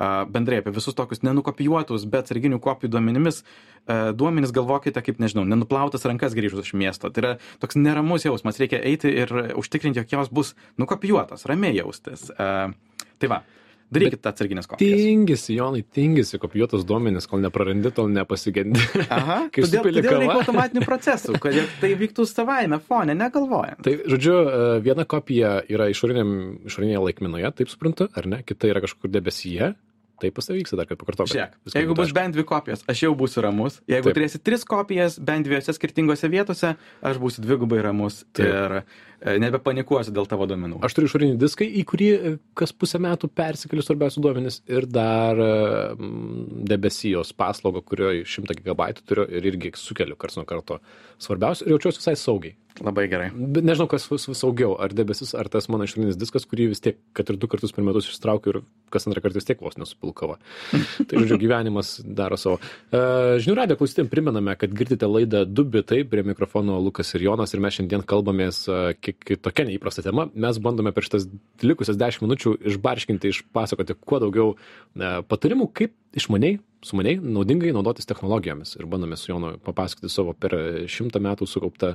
Uh, 0.00 0.22
bendrai 0.32 0.62
apie 0.62 0.72
visus 0.72 0.96
tokius 0.96 1.20
nenukopijuotus, 1.26 2.06
bet 2.08 2.30
sarginių 2.30 2.56
kopijų 2.62 2.94
duomenimis, 2.94 3.42
uh, 3.42 4.14
duomenys 4.16 4.54
galvokite 4.56 5.02
kaip, 5.04 5.18
nežinau, 5.20 5.44
nenuplautas 5.50 6.06
rankas 6.08 6.32
grįžus 6.38 6.70
iš 6.70 6.72
miesto. 6.78 7.10
Tai 7.12 7.24
yra 7.24 7.32
toks 7.60 7.76
neramus 7.76 8.24
jausmas, 8.24 8.62
reikia 8.62 8.80
eiti 8.80 9.12
ir 9.12 9.34
užtikrinti, 9.60 10.00
jog 10.00 10.14
jos 10.14 10.32
bus 10.32 10.54
nukopijuotos, 10.80 11.44
ramiai 11.50 11.76
jaustis. 11.76 12.30
Tai 12.30 13.28
va, 13.28 13.42
Darykit 13.90 14.26
atsarginės 14.30 14.68
kopijas. 14.70 15.00
Tingisi, 15.02 15.56
Jonai, 15.56 15.82
tingisi 15.82 16.38
kopijuotus 16.38 16.84
duomenis, 16.86 17.26
kol 17.30 17.42
neprarandi, 17.42 17.90
tol 17.94 18.10
nepasigendi. 18.14 18.82
Aha, 19.08 19.38
Kai 19.54 19.64
todėl, 19.66 19.88
todėl 19.88 20.18
reikia 20.22 20.36
automatinių 20.36 20.86
procesų, 20.86 21.36
kad 21.42 21.58
tai 21.82 21.92
vyktų 21.98 22.26
savaime 22.30 22.78
fone, 22.86 23.16
negalvojant. 23.18 23.82
Tai, 23.86 23.96
žodžiu, 24.14 24.36
e, 24.38 24.72
viena 24.86 25.06
kopija 25.10 25.56
yra 25.70 25.90
išorinėje 25.90 27.04
laikmenoje, 27.08 27.50
taip 27.58 27.72
suprantu, 27.72 28.06
ar 28.14 28.30
ne? 28.30 28.44
Kita 28.46 28.70
yra 28.70 28.84
kažkur 28.84 29.10
debesyje. 29.10 29.74
Taip 30.20 30.34
pas 30.36 30.46
tai 30.46 30.56
vyksta 30.58 30.76
dar, 30.78 30.88
kad 30.88 31.00
pakartok. 31.00 31.30
Žiūrėk, 31.30 31.54
jeigu 31.74 31.96
bus 31.96 32.12
bent 32.16 32.36
dvi 32.36 32.44
kopijos, 32.48 32.82
aš 32.90 33.04
jau 33.06 33.12
būsiu 33.16 33.44
ramus. 33.44 33.78
Jeigu 33.90 34.10
Taip. 34.10 34.18
Turėsi 34.18 34.40
tris 34.44 34.66
kopijas 34.68 35.16
bent 35.16 35.48
dviejose 35.48 35.74
skirtingose 35.76 36.28
vietose, 36.32 36.74
aš 37.06 37.20
būsiu 37.22 37.44
dvigubai 37.46 37.80
ramus 37.86 38.20
Taip. 38.36 38.44
ir 38.46 38.76
e, 38.80 39.38
nebepanikuosiu 39.40 40.14
dėl 40.16 40.28
tavo 40.28 40.48
duomenų. 40.50 40.82
Aš 40.84 40.98
turiu 40.98 41.10
išorinį 41.10 41.38
diską, 41.40 41.64
į 41.64 41.84
kurį 41.88 42.10
e, 42.12 42.34
kas 42.58 42.74
pusę 42.76 43.00
metų 43.00 43.32
persikeliu 43.40 43.84
svarbiausių 43.86 44.24
duomenis 44.26 44.60
ir 44.68 44.88
dar 44.90 45.40
mm, 45.40 46.64
debesijos 46.70 47.32
paslaugą, 47.36 47.84
kurioje 47.86 48.26
100 48.28 48.60
GB 48.60 48.90
turiu 49.04 49.28
ir 49.30 49.52
irgi 49.54 49.72
sukeliu 49.80 50.18
karts 50.20 50.36
nuo 50.40 50.48
karto 50.48 50.82
svarbiausia 51.20 51.66
ir 51.66 51.76
jaučiuosi 51.76 52.04
visai 52.04 52.18
saugiai. 52.20 52.56
Labai 52.80 53.04
gerai. 53.12 53.28
Bet 53.36 53.66
nežinau, 53.66 53.84
kas 53.90 54.06
vis 54.08 54.24
saugiau, 54.38 54.72
ar 54.80 54.94
debesis, 54.96 55.34
ar 55.36 55.50
tas 55.52 55.66
mano 55.68 55.84
išorinis 55.84 56.16
diskas, 56.16 56.46
kurį 56.48 56.70
vis 56.70 56.80
tiek, 56.80 56.96
kad 57.16 57.28
ir 57.28 57.36
du 57.40 57.48
kartus 57.50 57.74
per 57.76 57.84
metus 57.84 58.08
ištraukiu 58.08 58.54
ir 58.54 58.58
kas 58.94 59.04
antrą 59.08 59.20
kartą 59.24 59.36
vis 59.36 59.48
tiek 59.48 59.60
vos 59.60 59.76
nesupilkava. 59.76 60.38
tai, 61.06 61.20
žodžiu, 61.20 61.36
gyvenimas 61.42 61.98
daro 62.04 62.38
savo. 62.40 62.56
Uh, 62.88 63.36
žinių 63.42 63.58
radio 63.58 63.76
klausytėm 63.80 64.08
primename, 64.12 64.56
kad 64.60 64.72
girdite 64.76 65.10
laidą 65.10 65.44
du 65.44 65.66
bitai 65.68 66.00
prie 66.08 66.24
mikrofono 66.26 66.78
Lukas 66.80 67.12
ir 67.18 67.26
Jonas 67.28 67.52
ir 67.52 67.60
mes 67.60 67.76
šiandien 67.76 68.06
kalbamės 68.08 68.62
uh, 68.70 68.80
kiek 68.96 69.20
kitokia 69.28 69.68
neįprasta 69.68 70.06
tema. 70.06 70.30
Mes 70.32 70.62
bandome 70.64 70.94
per 70.96 71.04
šitas 71.04 71.28
likusias 71.60 72.00
10 72.00 72.24
minučių 72.24 72.56
išbarškinti, 72.72 73.34
išpasakoti 73.36 74.00
kuo 74.00 74.24
daugiau 74.24 74.56
uh, 74.56 75.20
patarimų, 75.28 75.68
kaip 75.76 75.94
išmaniai, 76.16 76.62
sumaniai, 76.82 77.18
naudingai 77.20 77.72
naudotis 77.76 78.06
technologijomis. 78.08 78.76
Ir 78.80 78.86
bandome 78.86 79.16
su 79.16 79.32
Jonu 79.32 79.58
papasakoti 79.64 80.08
savo 80.08 80.32
per 80.32 80.54
šimtą 80.88 81.20
metų 81.20 81.46
sukauptą 81.48 81.94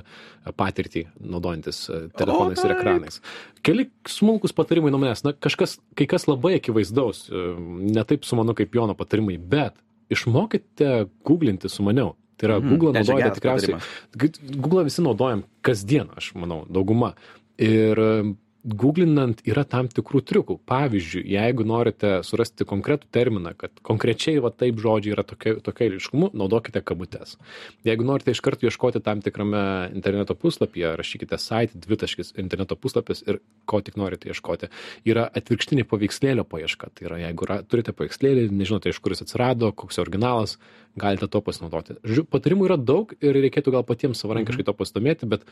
patirtį 0.56 1.06
naudojantis 1.20 1.88
e, 1.90 2.00
telefonais 2.18 2.58
ir 2.62 2.70
taip. 2.70 2.76
ekranais. 2.78 3.20
Keli 3.66 3.88
smulkus 4.06 4.52
patarimai 4.54 4.90
nuo 4.94 5.00
manęs. 5.02 5.24
Na, 5.26 5.32
kažkas, 5.32 5.78
kai 5.98 6.06
kas 6.06 6.28
labai 6.30 6.54
akivaizdaus, 6.60 7.26
e, 7.30 7.42
ne 7.96 8.04
taip 8.04 8.24
sumanu 8.28 8.54
kaip 8.54 8.74
Jono 8.78 8.94
patarimai, 8.94 9.38
bet 9.38 9.74
išmokite 10.10 11.08
googlinti 11.26 11.68
sumaniau. 11.68 12.14
Tai 12.36 12.48
yra, 12.50 12.56
Mhm. 12.60 12.68
Google 12.68 12.92
Ne, 12.92 13.02
čia 13.04 13.12
naudojate 13.14 13.40
tikriausiai. 13.40 13.78
patarimas. 13.80 14.60
Google 14.60 14.84
visi 14.84 15.02
naudojam 15.02 15.42
kasdien, 15.62 16.08
aš 16.16 16.34
manau, 16.34 16.66
dauguma. 16.68 17.14
Ir 17.58 17.96
googlinant 18.66 19.40
yra 19.46 19.62
tam 19.68 19.86
tikrų 19.90 20.22
triukų. 20.26 20.58
Pavyzdžiui, 20.66 21.22
jeigu 21.30 21.66
norite 21.68 22.12
surasti 22.26 22.66
konkretų 22.68 23.08
terminą, 23.14 23.52
kad 23.58 23.78
konkrečiai 23.86 24.40
va 24.42 24.50
taip 24.50 24.80
žodžiai 24.82 25.14
yra 25.14 25.24
tokia, 25.26 25.56
tokia 25.62 25.88
ryškumu, 25.92 26.32
naudokite 26.36 26.82
kabutes. 26.86 27.36
Jeigu 27.86 28.06
norite 28.06 28.34
iš 28.34 28.42
karto 28.44 28.66
ieškoti 28.66 29.02
tam 29.06 29.22
tikrame 29.24 29.62
interneto 29.94 30.34
puslapyje, 30.34 30.96
rašykite 30.98 31.38
site, 31.38 31.78
dvitaškis 31.86 32.34
interneto 32.42 32.76
puslapis 32.76 33.22
ir 33.26 33.40
ko 33.70 33.80
tik 33.86 33.98
norite 34.00 34.32
ieškoti. 34.32 34.70
Yra 35.06 35.28
atvirkštinė 35.30 35.86
paveikslėlio 35.86 36.46
paieška. 36.48 36.90
Tai 36.96 37.08
yra, 37.10 37.20
jeigu 37.22 37.48
ra, 37.48 37.60
turite 37.62 37.94
paveikslėlį, 37.94 38.48
nežinote, 38.50 38.90
iš 38.90 39.00
kur 39.02 39.14
jis 39.14 39.22
atsirado, 39.26 39.70
koks 39.76 40.00
jo 40.00 40.06
originalas, 40.06 40.56
galite 40.96 41.28
to 41.30 41.42
pasinaudoti. 41.44 41.98
Žiūrėjau, 42.02 42.28
patarimų 42.32 42.68
yra 42.70 42.78
daug 42.80 43.12
ir 43.20 43.36
reikėtų 43.36 43.74
gal 43.74 43.84
patiems 43.86 44.22
savarankiškai 44.22 44.64
to 44.66 44.74
pasidomėti, 44.76 45.28
bet 45.28 45.44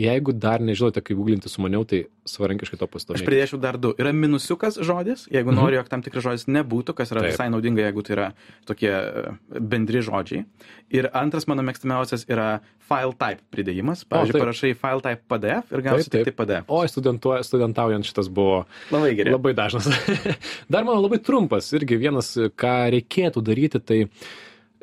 jeigu 0.00 0.34
dar 0.36 0.62
nežinote, 0.64 1.02
kaip 1.04 1.18
googlinti 1.18 1.50
su 1.52 1.64
maniau, 1.64 1.86
tai 1.88 2.04
savarankiškai 2.52 2.78
to 2.78 2.84
Aš 2.86 2.92
pasidomėti. 2.92 3.26
pridėčiau 3.26 3.60
dar 3.60 3.78
du. 3.78 3.94
Yra 3.98 4.12
minusiukas 4.12 4.78
žodis, 4.78 5.26
jeigu 5.30 5.50
Mhm. 5.52 5.56
nori, 5.56 5.74
jog 5.76 5.88
tam 5.88 6.02
tikras 6.02 6.24
žodis 6.24 6.46
nebūtų, 6.46 6.94
kas 6.94 7.10
yra 7.12 7.20
Taip. 7.22 7.32
visai 7.32 7.48
naudinga, 7.50 7.80
jeigu 7.82 8.02
tai 8.04 8.14
yra 8.16 8.32
tokie 8.66 8.90
e, 8.90 9.32
bendri 9.60 10.02
žodžiai. 10.02 10.44
Ir 10.90 11.08
antras 11.14 11.46
mano 11.46 11.62
mėgstamiausias 11.62 12.26
yra 12.28 12.60
file 12.78 13.12
type 13.14 13.40
pridėjimas. 13.52 14.04
Pavyzdžiui, 14.04 14.32
taip. 14.32 14.42
parašai 14.42 14.74
file 14.76 15.00
type 15.00 15.22
PDF 15.28 15.72
ir 15.72 15.80
gausi 15.82 16.10
tik 16.10 16.24
tai 16.24 16.32
PDF. 16.32 16.64
O, 16.68 16.86
studentaujant 16.86 18.04
šitas 18.04 18.28
buvo 18.28 18.66
Labai 18.90 19.14
gerai. 19.16 19.32
Labai 19.32 19.54
dažnas. 19.54 19.88
Dar 20.70 20.84
mano 20.84 21.00
labai 21.00 21.18
trumpas, 21.22 21.72
irgi 21.72 21.96
vienas, 21.98 22.34
ką 22.56 22.90
reikėtų 22.92 23.42
daryti, 23.42 23.80
tai 23.80 24.08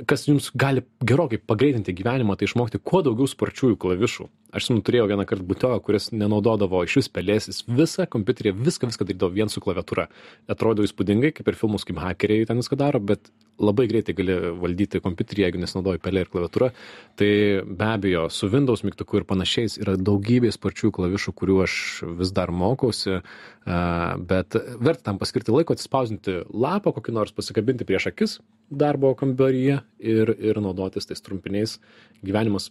kas 0.08 0.28
jums 0.28 0.50
gali 0.56 0.84
gerokai 1.04 1.40
pagreitinti 1.42 1.94
gyvenimą, 1.96 2.38
tai 2.38 2.48
išmokti 2.48 2.80
kuo 2.84 3.02
daugiau 3.06 3.28
sparčiųjų 3.28 3.80
klavišų. 3.82 4.28
Aš 4.56 4.70
senu 4.70 4.82
turėjau 4.86 5.10
vieną 5.12 5.26
kartą 5.30 5.46
butiovą, 5.46 5.78
kuris 5.86 6.10
nenaudodavo 6.16 6.82
iš 6.86 6.96
vis 7.02 7.12
pelėsis 7.14 7.62
visą 7.68 8.08
kompiuterį, 8.10 8.56
viską, 8.58 8.90
viską 8.90 9.06
darydavo 9.06 9.36
vien 9.36 9.52
su 9.52 9.62
klaviatūra. 9.62 10.08
Atrodo 10.50 10.86
įspūdingai, 10.88 11.34
kaip 11.38 11.52
ir 11.52 11.60
filmus, 11.60 11.86
kaip 11.86 12.00
hakeriai 12.02 12.48
ten 12.50 12.62
viską 12.62 12.80
daro, 12.80 13.02
bet 13.04 13.30
labai 13.60 13.86
greitai 13.92 14.16
gali 14.18 14.38
valdyti 14.58 15.02
kompiuterį, 15.04 15.44
jeigu 15.46 15.62
nesinaudoji 15.62 16.02
pelė 16.02 16.24
ir 16.24 16.32
klaviatūra. 16.34 16.72
Tai 17.20 17.32
be 17.68 17.90
abejo, 17.90 18.26
su 18.34 18.50
Windows 18.50 18.86
mygtuku 18.88 19.20
ir 19.20 19.28
panašiais 19.30 19.78
yra 19.84 19.98
daugybė 20.00 20.54
sparčių 20.56 20.94
klavišų, 20.96 21.36
kurių 21.42 21.60
aš 21.68 21.76
vis 22.22 22.34
dar 22.34 22.54
mokausi, 22.56 23.20
bet 24.32 24.58
verta 24.80 25.12
tam 25.12 25.20
paskirti 25.22 25.54
laiko, 25.54 25.76
atsispausdinti 25.76 26.40
lapą, 26.50 26.96
kokį 26.96 27.20
nors 27.20 27.36
pasikabinti 27.36 27.86
prieš 27.86 28.10
akis 28.14 28.40
darbo 28.70 29.14
kambaryje 29.18 29.82
ir, 30.00 30.34
ir 30.40 30.60
naudotis 30.62 31.10
tais 31.10 31.22
trumpiniais. 31.22 31.78
Gyvenimas 32.26 32.70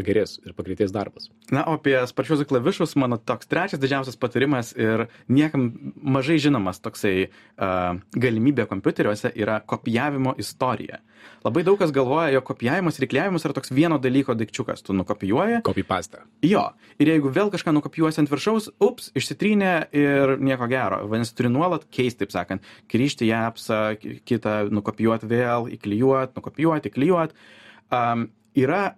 pagerės 0.00 0.38
ir 0.42 0.56
pagreitės 0.58 0.90
darbas. 0.96 1.28
Na, 1.52 1.62
o 1.68 1.76
apie 1.78 1.94
sparčius 2.10 2.42
klavišus 2.48 2.96
mano 3.00 3.20
toks 3.20 3.46
trečias 3.50 3.80
didžiausias 3.82 4.16
patarimas 4.20 4.72
ir 4.74 5.06
niekam 5.28 5.70
mažai 6.00 6.40
žinomas 6.42 6.80
toksai 6.82 7.28
uh, 7.28 8.00
galimybė 8.16 8.66
kompiuteriuose 8.70 9.34
yra 9.36 9.60
kopijavimo 9.60 10.34
istorija. 10.40 11.02
Labai 11.44 11.60
daug 11.66 11.76
kas 11.80 11.90
galvoja, 11.92 12.30
jog 12.32 12.44
kopijavimas 12.48 12.96
ir 12.96 13.04
įklijavimas 13.04 13.44
yra 13.44 13.54
toks 13.56 13.72
vieno 13.76 13.98
dalyko 14.00 14.32
daikčiukas. 14.40 14.80
Tu 14.86 14.94
nukopijuoji, 14.96 15.58
Copy 15.66 15.84
paste. 15.84 16.22
jo, 16.44 16.62
ir 17.00 17.10
jeigu 17.12 17.28
vėl 17.36 17.50
kažką 17.52 17.74
nukopijuosi 17.76 18.22
ant 18.22 18.32
viršaus, 18.32 18.70
ups, 18.80 19.10
išsitrynė 19.20 19.72
ir 19.96 20.34
nieko 20.40 20.68
gero. 20.72 21.02
Vadinasi, 21.10 21.34
turi 21.36 21.52
nuolat 21.52 21.84
keisti, 21.92 22.22
taip 22.24 22.32
sakant, 22.32 22.64
grįžti 22.92 23.28
į 23.28 23.34
appsą, 23.36 23.80
ki- 24.00 24.16
kitą 24.28 24.54
nukopijuoti 24.72 25.28
vėl, 25.28 25.68
įklijuoti, 25.76 26.36
nukopijuoti, 26.40 26.92
įklijuoti. 26.92 27.36
Um, 27.92 28.28
yra 28.56 28.94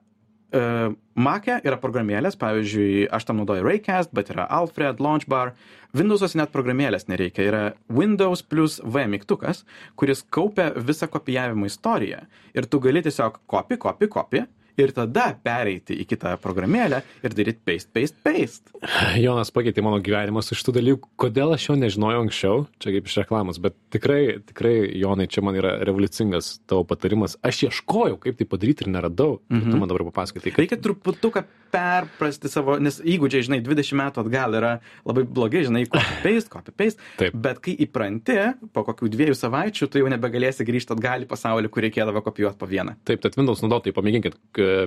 Mac'e 0.53 1.59
yra 1.65 1.79
programėlės, 1.81 2.37
pavyzdžiui, 2.41 3.07
aš 3.09 3.25
tam 3.29 3.39
naudoju 3.41 3.65
Raycast, 3.65 4.13
bet 4.13 4.33
yra 4.35 4.45
Alfred, 4.53 5.01
Launchbar. 5.01 5.55
Windows'ose 5.97 6.37
net 6.37 6.53
programėlės 6.53 7.09
nereikia. 7.09 7.47
Yra 7.49 7.63
Windows 7.93 8.45
plus 8.45 8.79
V 8.85 9.07
mygtukas, 9.13 9.65
kuris 9.97 10.25
kaupia 10.33 10.71
visą 10.77 11.09
kopijavimo 11.13 11.69
istoriją. 11.69 12.25
Ir 12.57 12.69
tu 12.69 12.81
gali 12.85 13.05
tiesiog 13.05 13.41
copy, 13.49 13.81
copy, 13.81 14.09
copy. 14.13 14.45
Ir 14.81 14.93
tada 14.97 15.27
pereiti 15.45 15.97
į 16.01 16.07
kitą 16.09 16.35
programėlę 16.41 17.03
ir 17.21 17.35
daryti 17.37 17.61
paste, 17.67 17.91
paste, 17.93 18.17
paste. 18.25 18.73
Jonas 19.21 19.53
pakeitė 19.53 19.85
mano 19.85 20.01
gyvenimą 20.05 20.41
su 20.45 20.57
šitų 20.59 20.77
dalykų. 20.79 21.11
Kodėl 21.21 21.53
aš 21.57 21.69
jo 21.69 21.77
nežinojau 21.81 22.23
anksčiau, 22.25 22.63
čia 22.83 22.95
kaip 22.95 23.11
iš 23.11 23.19
reklamos, 23.21 23.61
bet 23.63 23.77
tikrai, 23.95 24.39
tikrai, 24.49 24.75
Jonai, 25.03 25.29
čia 25.29 25.45
man 25.45 25.59
yra 25.61 25.75
revoliucingas 25.85 26.55
tavo 26.71 26.87
patarimas. 26.89 27.37
Aš 27.45 27.67
ieškojau, 27.69 28.17
kaip 28.23 28.41
tai 28.41 28.49
padaryti 28.49 28.87
ir 28.87 28.93
neradau. 28.95 29.41
Mhm. 29.53 29.69
Tu 29.71 29.83
man 29.83 29.93
dabar 29.93 30.09
papasakai. 30.09 30.47
Tai 30.47 30.57
Reikia 30.57 30.81
truputuką 30.81 31.45
perprasti 31.73 32.51
savo, 32.53 32.77
nes 32.83 32.99
įgūdžiai, 33.01 33.47
žinai, 33.49 33.61
20 33.65 33.99
metų 33.99 34.25
atgal 34.25 34.57
yra 34.59 34.73
labai 35.09 35.25
blogai, 35.25 35.65
žinai, 35.67 35.85
copy 35.91 36.19
paste, 36.25 36.53
copy 36.53 36.75
paste. 36.77 37.01
Taip. 37.21 37.37
Bet 37.45 37.63
kai 37.65 37.75
įpranti, 37.87 38.39
po 38.75 38.85
kokių 38.89 39.11
dviejų 39.13 39.37
savaičių, 39.39 39.89
tu 39.91 40.03
jau 40.03 40.11
nebegalėsi 40.13 40.67
grįžti 40.69 40.97
atgal 40.97 41.25
į 41.25 41.31
pasaulį, 41.31 41.71
kur 41.73 41.87
reikėdavo 41.87 42.25
kopijuoti 42.27 42.61
po 42.61 42.69
vieną. 42.71 42.97
Taip, 43.09 43.23
tad 43.25 43.39
Windows 43.41 43.65
naudotojai 43.65 43.97
pamėginkit 43.97 44.39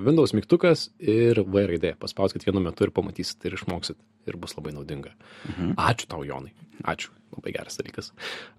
Windows 0.05 0.35
mygtukas 0.37 0.89
ir 0.99 1.41
V 1.45 1.65
raidė. 1.71 1.95
Paspauskit 2.01 2.45
vienu 2.47 2.63
metu 2.63 2.85
ir 2.85 2.93
pamatysit 2.95 3.49
ir 3.49 3.57
išmoksit. 3.57 3.99
Ir 4.25 4.39
bus 4.41 4.55
labai 4.57 4.73
naudinga. 4.75 5.13
Mhm. 5.49 5.75
Ačiū 5.81 6.09
tau, 6.09 6.23
Jonai. 6.25 6.53
Ačiū, 6.83 7.13
labai 7.35 7.53
geras 7.55 7.77
dalykas. 7.79 8.09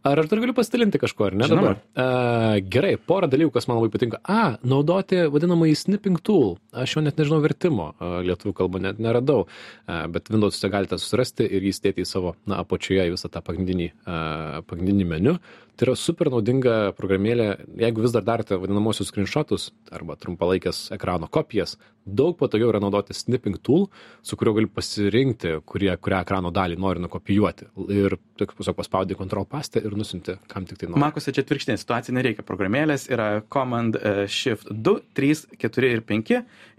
Ar 0.07 0.21
aš 0.23 0.31
dar 0.31 0.41
galiu 0.41 0.55
pasidalinti 0.57 1.01
kažkuo, 1.03 1.27
ar 1.29 1.37
ne 1.37 1.49
Žinoma. 1.51 1.75
dabar? 1.75 1.77
Uh, 1.93 2.61
gerai, 2.73 2.95
porą 2.97 3.29
dalykų, 3.33 3.53
kas 3.55 3.69
man 3.69 3.79
labai 3.81 3.91
patinka. 3.93 4.21
A, 4.25 4.57
naudoti 4.65 5.27
vadinamąjį 5.33 5.77
snipping 5.83 6.23
tool. 6.25 6.57
Aš 6.73 6.97
jo 6.97 7.05
net 7.05 7.21
nežinau 7.21 7.43
vertimo, 7.45 7.91
uh, 7.99 8.19
lietuvių 8.27 8.55
kalbą 8.57 8.81
net 8.87 9.03
neradau, 9.03 9.45
uh, 9.47 10.07
bet 10.13 10.33
Windows 10.33 10.63
galite 10.73 10.99
susirasti 11.01 11.45
ir 11.45 11.67
jį 11.67 11.75
įstėti 11.75 12.07
į 12.07 12.09
savo, 12.09 12.35
na, 12.49 12.63
apačioje 12.65 13.11
visą 13.13 13.31
tą 13.33 13.45
pagrindinį, 13.45 13.93
uh, 14.07 14.63
pagrindinį 14.71 15.09
meniu. 15.13 15.37
Tai 15.77 15.91
yra 15.91 15.93
super 16.01 16.31
naudinga 16.33 16.95
programėlė, 16.97 17.51
jeigu 17.77 18.01
vis 18.01 18.13
dar 18.15 18.25
darote 18.25 18.57
vadinamosius 18.57 19.11
screenshotus 19.11 19.67
arba 19.93 20.15
trumpalaikės 20.17 20.87
ekrano 20.97 21.29
kopijas, 21.29 21.75
daug 22.09 22.33
patogiau 22.41 22.71
yra 22.71 22.81
naudoti 22.81 23.13
snipping 23.13 23.59
tool, 23.61 23.85
su 24.25 24.39
kuriuo 24.41 24.55
gali 24.57 24.71
pasirinkti, 24.73 25.53
kurie, 25.69 25.91
kurią 26.01 26.23
ekrano 26.25 26.49
dalį 26.57 26.81
nori 26.81 27.05
nukopijuoti. 27.05 27.69
Ir 27.93 28.17
tik 28.41 28.57
tiesiog 28.57 28.79
paspaudi 28.81 29.21
Ctrl 29.21 29.45
pastę 29.53 29.85
ir 29.85 29.99
nusinti, 30.01 30.39
kam 30.49 30.65
tik 30.65 30.81
tai 30.81 30.89
nori. 30.89 31.03
Makuose 31.05 31.37
čia 31.37 31.45
atvirkštinė 31.45 31.77
situacija, 31.85 32.17
nereikia 32.17 32.47
programėlės, 32.49 33.11
yra 33.13 33.29
Command 33.53 34.01
e, 34.01 34.17
Shift 34.33 34.73
2, 34.73 34.99
3, 35.21 35.61
4 35.61 35.93
ir 35.93 36.05
5, 36.09 36.37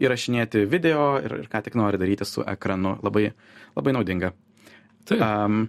įrašinėti 0.09 0.65
video 0.73 1.11
ir, 1.21 1.43
ir 1.43 1.53
ką 1.53 1.67
tik 1.69 1.77
nori 1.77 2.01
daryti 2.01 2.25
su 2.25 2.41
ekranu. 2.41 2.97
Labai, 3.05 3.29
labai 3.77 3.99
naudinga. 3.99 4.33
Taip. 5.05 5.21
Um, 5.21 5.67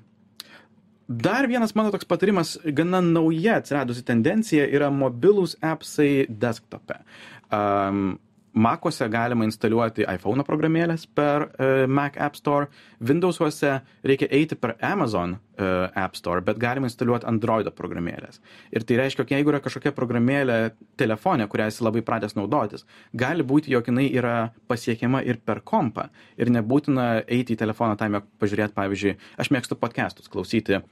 dar 1.08 1.48
vienas 1.48 1.74
mano 1.74 1.90
toks 1.90 2.04
patarimas, 2.04 2.58
gana 2.64 3.00
nauja 3.00 3.56
atsiradusi 3.58 4.04
tendencija 4.04 4.66
yra 4.68 4.90
mobilūs 4.92 5.56
appsai 5.64 6.26
desktop'e. 6.28 7.00
Um, 7.48 8.18
Macuose 8.58 9.06
galima 9.12 9.46
instaliuoti 9.46 10.02
iPhone 10.10 10.42
programėlės 10.46 11.04
per 11.14 11.44
uh, 11.46 11.84
Mac 11.86 12.16
App 12.18 12.34
Store, 12.38 12.66
Windowsuose 12.98 13.76
reikia 14.02 14.26
eiti 14.34 14.58
per 14.58 14.74
Amazon 14.82 15.36
uh, 15.36 15.86
App 15.94 16.18
Store, 16.18 16.42
bet 16.42 16.58
galima 16.58 16.90
instaliuoti 16.90 17.28
Android 17.30 17.70
programėlės. 17.78 18.40
Ir 18.74 18.82
tai 18.88 18.98
reiškia, 18.98 19.22
jog 19.22 19.34
jeigu 19.36 19.54
yra 19.54 19.62
kažkokia 19.62 19.94
programėlė 19.94 20.58
telefonė, 20.98 21.46
kurią 21.52 21.68
esi 21.70 21.86
labai 21.86 22.02
pradęs 22.02 22.34
naudotis, 22.38 22.86
gali 23.14 23.46
būti, 23.46 23.70
jog 23.76 23.92
jinai 23.92 24.08
yra 24.10 24.36
pasiekiama 24.70 25.22
ir 25.22 25.38
per 25.38 25.62
kompą. 25.62 26.08
Ir 26.40 26.50
nebūtina 26.50 27.08
eiti 27.26 27.54
į 27.54 27.62
telefoną 27.62 27.98
tam, 28.00 28.18
jog 28.18 28.30
pažiūrėti, 28.42 28.74
pavyzdžiui, 28.74 29.18
aš 29.38 29.54
mėgstu 29.54 29.78
podcastus 29.78 30.30
klausyti 30.32 30.82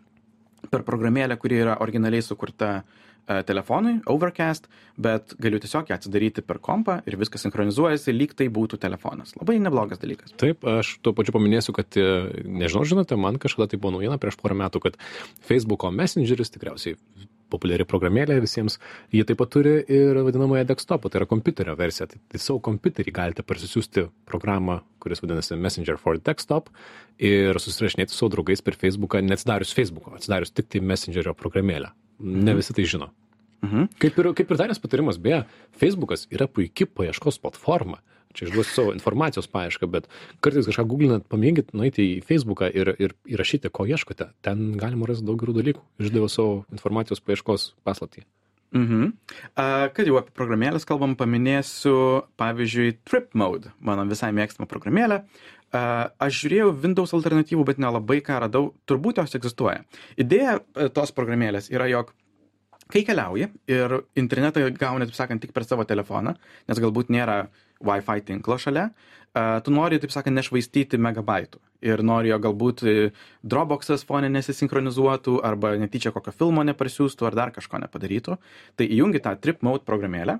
per 0.70 0.86
programėlę, 0.86 1.36
kuri 1.40 1.60
yra 1.64 1.76
originaliai 1.82 2.24
sukurta 2.24 2.70
e, 2.78 3.05
telefonui, 3.26 3.98
Overcast, 4.06 4.68
bet 4.96 5.34
galiu 5.42 5.60
tiesiog 5.62 5.90
ją 5.90 5.98
atsidaryti 5.98 6.44
per 6.46 6.60
kompą 6.62 7.00
ir 7.08 7.18
viskas 7.20 7.42
sinchronizuojasi, 7.46 8.14
lyg 8.14 8.34
tai 8.38 8.48
būtų 8.52 8.78
telefonas. 8.82 9.34
Labai 9.40 9.58
neblogas 9.62 10.00
dalykas. 10.02 10.34
Taip, 10.40 10.64
aš 10.66 10.96
tuo 11.04 11.14
pačiu 11.16 11.34
paminėsiu, 11.36 11.74
kad, 11.76 11.98
e, 11.98 12.44
nežinau, 12.46 12.86
žinote, 12.88 13.18
man 13.20 13.40
kažkada 13.42 13.72
tai 13.72 13.80
buvo 13.82 13.96
naujiena 13.96 14.20
prieš 14.22 14.38
porą 14.40 14.58
metų, 14.62 14.84
kad 14.86 15.00
Facebooko 15.48 15.90
Messengeris 15.90 16.54
tikriausiai 16.54 16.96
populiari 17.52 17.86
programėlė 17.86 18.38
visiems, 18.42 18.78
jie 19.14 19.22
taip 19.26 19.38
pat 19.38 19.52
turi 19.54 19.76
ir 19.92 20.18
vadinamąją 20.26 20.66
desktopą, 20.66 21.10
tai 21.10 21.20
yra 21.20 21.28
kompiuterio 21.30 21.76
versiją. 21.78 22.08
Tai, 22.10 22.20
tai 22.32 22.40
savo 22.42 22.58
kompiuterį 22.66 23.14
galite 23.14 23.44
parsisiųsti 23.46 24.08
programą, 24.28 24.80
kuris 25.02 25.22
vadinasi 25.22 25.58
Messenger 25.60 26.00
for 26.02 26.18
Desktop 26.18 26.72
ir 27.22 27.58
susirašinėti 27.62 28.14
su 28.14 28.22
savo 28.22 28.34
draugais 28.34 28.64
per 28.66 28.78
Facebooką, 28.78 29.22
neatsidarius 29.22 29.74
Facebooko, 29.76 30.16
atsidarius 30.18 30.54
tik 30.54 30.72
tai 30.72 30.82
Messengerio 30.82 31.36
programėlę. 31.38 31.92
Ne 32.20 32.56
visi 32.56 32.74
tai 32.76 32.86
žino. 32.88 33.10
Mhm. 33.64 33.88
Kaip 34.02 34.18
ir, 34.20 34.32
kaip 34.36 34.52
ir 34.52 34.60
darės 34.60 34.80
patarimas, 34.82 35.18
beje, 35.22 35.44
Facebookas 35.80 36.26
yra 36.32 36.46
puikia 36.48 36.86
paieškos 36.86 37.40
platforma. 37.42 38.02
Čia 38.36 38.50
išduosiu 38.50 38.72
savo 38.74 38.92
informacijos 38.92 39.48
paiešką, 39.48 39.88
bet 39.88 40.08
kartais 40.44 40.66
kažką 40.68 40.84
googlinat, 40.90 41.24
pamėgit 41.32 41.72
nueiti 41.72 42.04
į 42.18 42.24
Facebooką 42.26 42.68
ir, 42.68 42.92
ir 43.00 43.14
įrašyti, 43.32 43.72
ko 43.72 43.86
ieškote. 43.88 44.28
Ten 44.44 44.74
galima 44.76 45.08
rasti 45.08 45.24
daug 45.24 45.40
gerų 45.40 45.56
dalykų. 45.56 45.84
Išdaviau 46.04 46.28
savo 46.28 46.58
informacijos 46.68 47.24
paieškos 47.24 47.70
paslaptį. 47.86 48.26
Mhm. 48.76 49.12
A, 49.56 49.88
Kad 49.94 50.08
jau 50.10 50.18
apie 50.20 50.34
programėlės 50.36 50.84
kalbam, 50.84 51.14
paminėsiu, 51.16 52.26
pavyzdžiui, 52.40 52.98
Trip 53.08 53.32
Mode, 53.38 53.72
mano 53.80 54.04
visai 54.10 54.32
mėgstama 54.36 54.68
programėlė. 54.68 55.22
Aš 55.74 56.42
žiūrėjau 56.42 56.70
Windows 56.82 57.12
alternatyvų, 57.16 57.64
bet 57.66 57.80
nelabai 57.82 58.20
ką 58.24 58.38
radau. 58.44 58.70
Turbūt 58.86 59.18
jos 59.20 59.34
egzistuoja. 59.38 59.82
Idėja 60.16 60.60
e, 60.60 60.88
tos 60.94 61.12
programėlės 61.16 61.68
yra, 61.74 61.88
jog 61.90 62.12
kai 62.92 63.02
keliauji 63.06 63.50
ir 63.70 63.98
internetą 64.18 64.62
gauni, 64.78 65.08
taip 65.08 65.18
sakant, 65.18 65.42
tik 65.42 65.52
per 65.56 65.66
savo 65.66 65.84
telefoną, 65.88 66.36
nes 66.70 66.80
galbūt 66.82 67.10
nėra 67.10 67.48
Wi-Fi 67.84 68.22
tinklo 68.24 68.56
šalia, 68.62 68.86
tu 69.66 69.74
nori, 69.74 69.98
taip 70.00 70.14
sakant, 70.14 70.36
nešvaistyti 70.38 71.00
megabaitų. 71.02 71.60
Ir 71.84 72.00
nori, 72.06 72.30
jo 72.30 72.38
galbūt 72.40 72.82
e, 72.88 72.94
Dropbox'as 73.44 74.06
fone 74.08 74.30
nesisinchronizuotų, 74.32 75.40
arba 75.44 75.74
netyčia 75.76 76.12
kokio 76.14 76.32
filmo 76.32 76.64
neparsiųstų, 76.64 77.26
ar 77.28 77.36
dar 77.36 77.52
kažko 77.52 77.82
nepadarytų. 77.82 78.38
Tai 78.78 78.86
įjungi 78.86 79.20
tą 79.24 79.34
Trip 79.42 79.60
Mode 79.66 79.84
programėlę. 79.84 80.38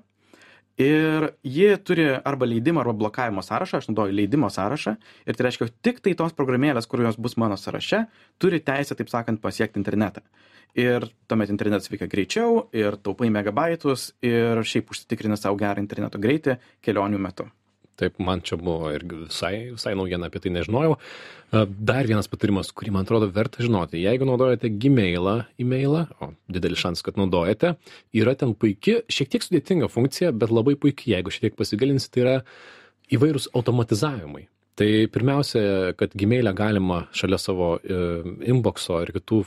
Ir 0.77 1.31
ji 1.41 1.69
turi 1.81 2.05
arba 2.21 2.45
leidimo, 2.45 2.83
arba 2.83 2.93
blokavimo 2.93 3.41
sąrašą, 3.41 3.79
aš 3.81 3.89
naudoju 3.89 4.13
leidimo 4.13 4.51
sąrašą. 4.53 4.97
Ir 5.25 5.37
tai 5.39 5.47
reiškia, 5.47 5.71
tik 5.81 6.03
tai 6.05 6.13
tos 6.19 6.37
programėlės, 6.37 6.89
kurios 6.91 7.17
bus 7.17 7.39
mano 7.41 7.57
sąraše, 7.57 8.03
turi 8.39 8.61
teisę, 8.61 8.97
taip 8.99 9.09
sakant, 9.09 9.41
pasiekti 9.41 9.81
internetą. 9.81 10.21
Ir 10.77 11.09
tuomet 11.31 11.49
internetas 11.49 11.89
veikia 11.89 12.11
greičiau, 12.13 12.67
ir 12.77 12.99
taupai 13.01 13.31
megabaitus, 13.33 14.11
ir 14.21 14.61
šiaip 14.61 14.93
užsitikrini 14.93 15.41
savo 15.41 15.57
gerą 15.57 15.81
interneto 15.81 16.21
greitį 16.21 16.59
kelionių 16.85 17.23
metu. 17.25 17.49
Taip, 17.97 18.19
man 18.21 18.43
čia 18.45 18.59
buvo 18.61 18.91
irgi 18.93 19.23
visai, 19.23 19.55
visai 19.73 19.95
naujiena, 19.97 20.29
apie 20.29 20.43
tai 20.45 20.53
nežinojau. 20.53 20.97
E, 20.97 21.63
Dar 21.91 22.09
vienas 22.09 22.29
patarimas, 22.29 22.69
kurį 22.77 22.93
man 22.93 23.07
atrodo 23.07 23.29
verta 23.33 23.65
žinoti. 23.65 24.03
Jeigu 24.03 24.29
naudojate 24.29 24.69
Gmailą, 24.83 25.37
e-mailą, 25.63 26.03
o 26.21 26.33
didelis 26.53 26.83
šansas, 26.83 27.07
kad 27.07 27.17
naudojate, 27.21 27.77
yra 28.21 28.37
ten 28.37 28.53
puikia, 28.53 29.01
šiek 29.09 29.33
tiek 29.33 29.47
sudėtinga 29.47 29.89
funkcija, 29.93 30.35
bet 30.37 30.53
labai 30.53 30.77
puikiai, 30.83 31.15
jeigu 31.17 31.33
šiek 31.33 31.49
tiek 31.49 31.57
pasigilinsite, 31.57 32.13
tai 32.13 32.27
yra 32.27 32.37
įvairūs 33.17 33.49
automatizavimai. 33.57 34.45
Tai 34.77 34.89
pirmiausia, 35.09 35.61
kad 35.97 36.13
Gmail'e 36.13 36.53
galima 36.53 37.07
šalia 37.17 37.39
savo 37.41 37.71
e, 37.81 37.97
inboxo 38.53 38.99
ir 39.07 39.15
kitų 39.15 39.39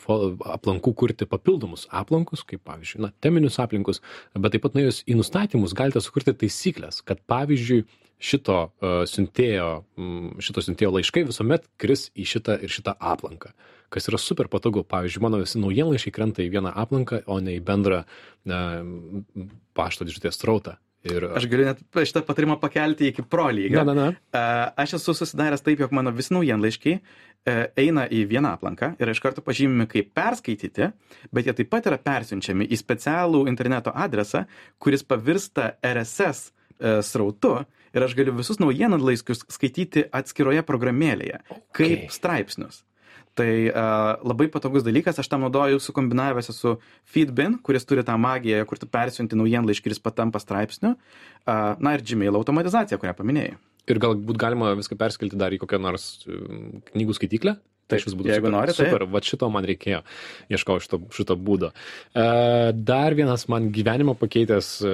aplankų 0.56 0.94
kurti 0.98 1.28
papildomus 1.30 1.86
aplankus, 1.94 2.42
kaip 2.50 2.64
pavyzdžiui, 2.66 3.04
na, 3.06 3.12
teminius 3.22 3.60
aplinkus, 3.62 4.02
bet 4.34 4.56
taip 4.56 4.66
pat 4.66 4.78
nuėjus 4.80 5.04
į 5.06 5.20
nustatymus 5.20 5.78
galite 5.78 6.02
sukurti 6.02 6.34
taisyklės, 6.34 7.04
kad 7.06 7.22
pavyzdžiui, 7.30 7.84
šito 8.20 8.58
uh, 8.68 9.02
siuntėjo, 9.10 9.70
šito 10.44 10.64
siuntėjo 10.66 10.92
laiškai 10.98 11.24
visuomet 11.30 11.70
kris 11.80 12.10
į 12.20 12.28
šitą 12.34 12.58
ir 12.64 12.74
šitą 12.74 12.94
aplanką, 13.00 13.54
kas 13.94 14.12
yra 14.12 14.20
super 14.22 14.52
patogu. 14.52 14.84
Pavyzdžiui, 14.84 15.24
mano 15.24 15.40
visi 15.42 15.62
naujienlaiškai 15.64 16.14
krenta 16.16 16.44
į 16.44 16.52
vieną 16.58 16.76
aplanką, 16.84 17.24
o 17.32 17.40
ne 17.44 17.56
į 17.58 17.64
bendrą 17.66 18.04
uh, 18.04 19.50
pašto 19.78 20.08
dėžutės 20.08 20.40
strautą. 20.40 20.78
Ir 21.08 21.30
Aš 21.32 21.46
galiu 21.48 21.64
net 21.64 21.80
šitą 21.96 22.26
patarimą 22.28 22.58
pakelti 22.60 23.08
iki 23.08 23.24
pro 23.24 23.46
lygio. 23.56 23.86
Na, 23.88 23.94
na, 23.94 23.94
na. 23.96 24.08
A, 24.36 24.42
Aš 24.84 24.98
esu 24.98 25.14
susidaręs 25.16 25.64
taip, 25.64 25.80
jog 25.80 25.94
mano 25.96 26.12
visi 26.12 26.34
naujienlaiškiai 26.36 26.98
e, 26.98 27.54
eina 27.80 28.04
į 28.12 28.26
vieną 28.28 28.52
aplanką 28.58 28.92
ir 29.00 29.12
iš 29.14 29.22
karto 29.24 29.40
pažymimi 29.46 29.88
kaip 29.88 30.12
perskaityti, 30.18 30.90
bet 31.32 31.48
jie 31.48 31.56
taip 31.56 31.72
pat 31.72 31.88
yra 31.88 32.02
persiunčiami 32.04 32.68
į 32.68 32.82
specialų 32.82 33.46
interneto 33.48 33.96
adresą, 33.96 34.44
kuris 34.76 35.08
pavirsta 35.08 35.72
RSS 35.80 36.50
e, 36.80 37.00
srautu 37.06 37.60
ir 37.94 38.06
aš 38.06 38.16
galiu 38.18 38.36
visus 38.38 38.60
naujienlaiškius 38.62 39.46
skaityti 39.50 40.08
atskiroje 40.14 40.64
programėlėje, 40.68 41.42
kaip 41.76 41.98
Okay. 42.00 42.14
straipsnius. 42.14 42.84
Tai 43.40 43.48
uh, 43.70 44.20
labai 44.28 44.50
patogus 44.52 44.84
dalykas, 44.84 45.20
aš 45.22 45.30
tam 45.32 45.46
naudoju 45.46 45.80
sukombinavęs 45.80 46.50
su 46.52 46.74
Feedbin, 47.08 47.56
kuris 47.64 47.86
turi 47.88 48.04
tą 48.04 48.18
magiją, 48.20 48.66
kur 48.68 48.82
tu 48.82 48.90
persiunti 48.90 49.38
naujienlaiškį 49.40 49.88
ir 49.88 49.96
jis 49.96 50.04
patampa 50.04 50.42
straipsniu. 50.44 50.96
Uh, 51.46 51.78
na 51.80 51.94
ir 51.96 52.04
Gmail 52.04 52.36
automatizacija, 52.36 53.00
kurią 53.00 53.14
paminėjai. 53.16 53.54
Ir 53.90 54.02
galbūt 54.02 54.38
galima 54.42 54.74
viską 54.78 54.98
perskelti 55.00 55.40
dar 55.40 55.56
į 55.56 55.62
kokią 55.62 55.80
nors 55.82 56.10
um, 56.28 56.82
knygų 56.92 57.16
skaityklę. 57.16 57.56
Tai 57.90 57.98
Taip, 57.98 58.06
šis 58.06 58.16
būtų 58.20 58.30
jeigu 58.30 58.46
super, 58.46 58.54
nori, 58.54 58.74
taip. 58.76 58.92
super. 58.92 59.06
Va 59.10 59.22
šito 59.26 59.50
man 59.50 59.66
reikėjo. 59.66 60.00
Ieškau 60.54 60.78
šito, 60.84 61.00
šito 61.16 61.38
būdo. 61.42 61.72
E, 62.14 62.26
dar 62.76 63.16
vienas 63.18 63.48
man 63.50 63.72
gyvenimo 63.74 64.14
pakeitęs 64.20 64.72
e, 64.86 64.94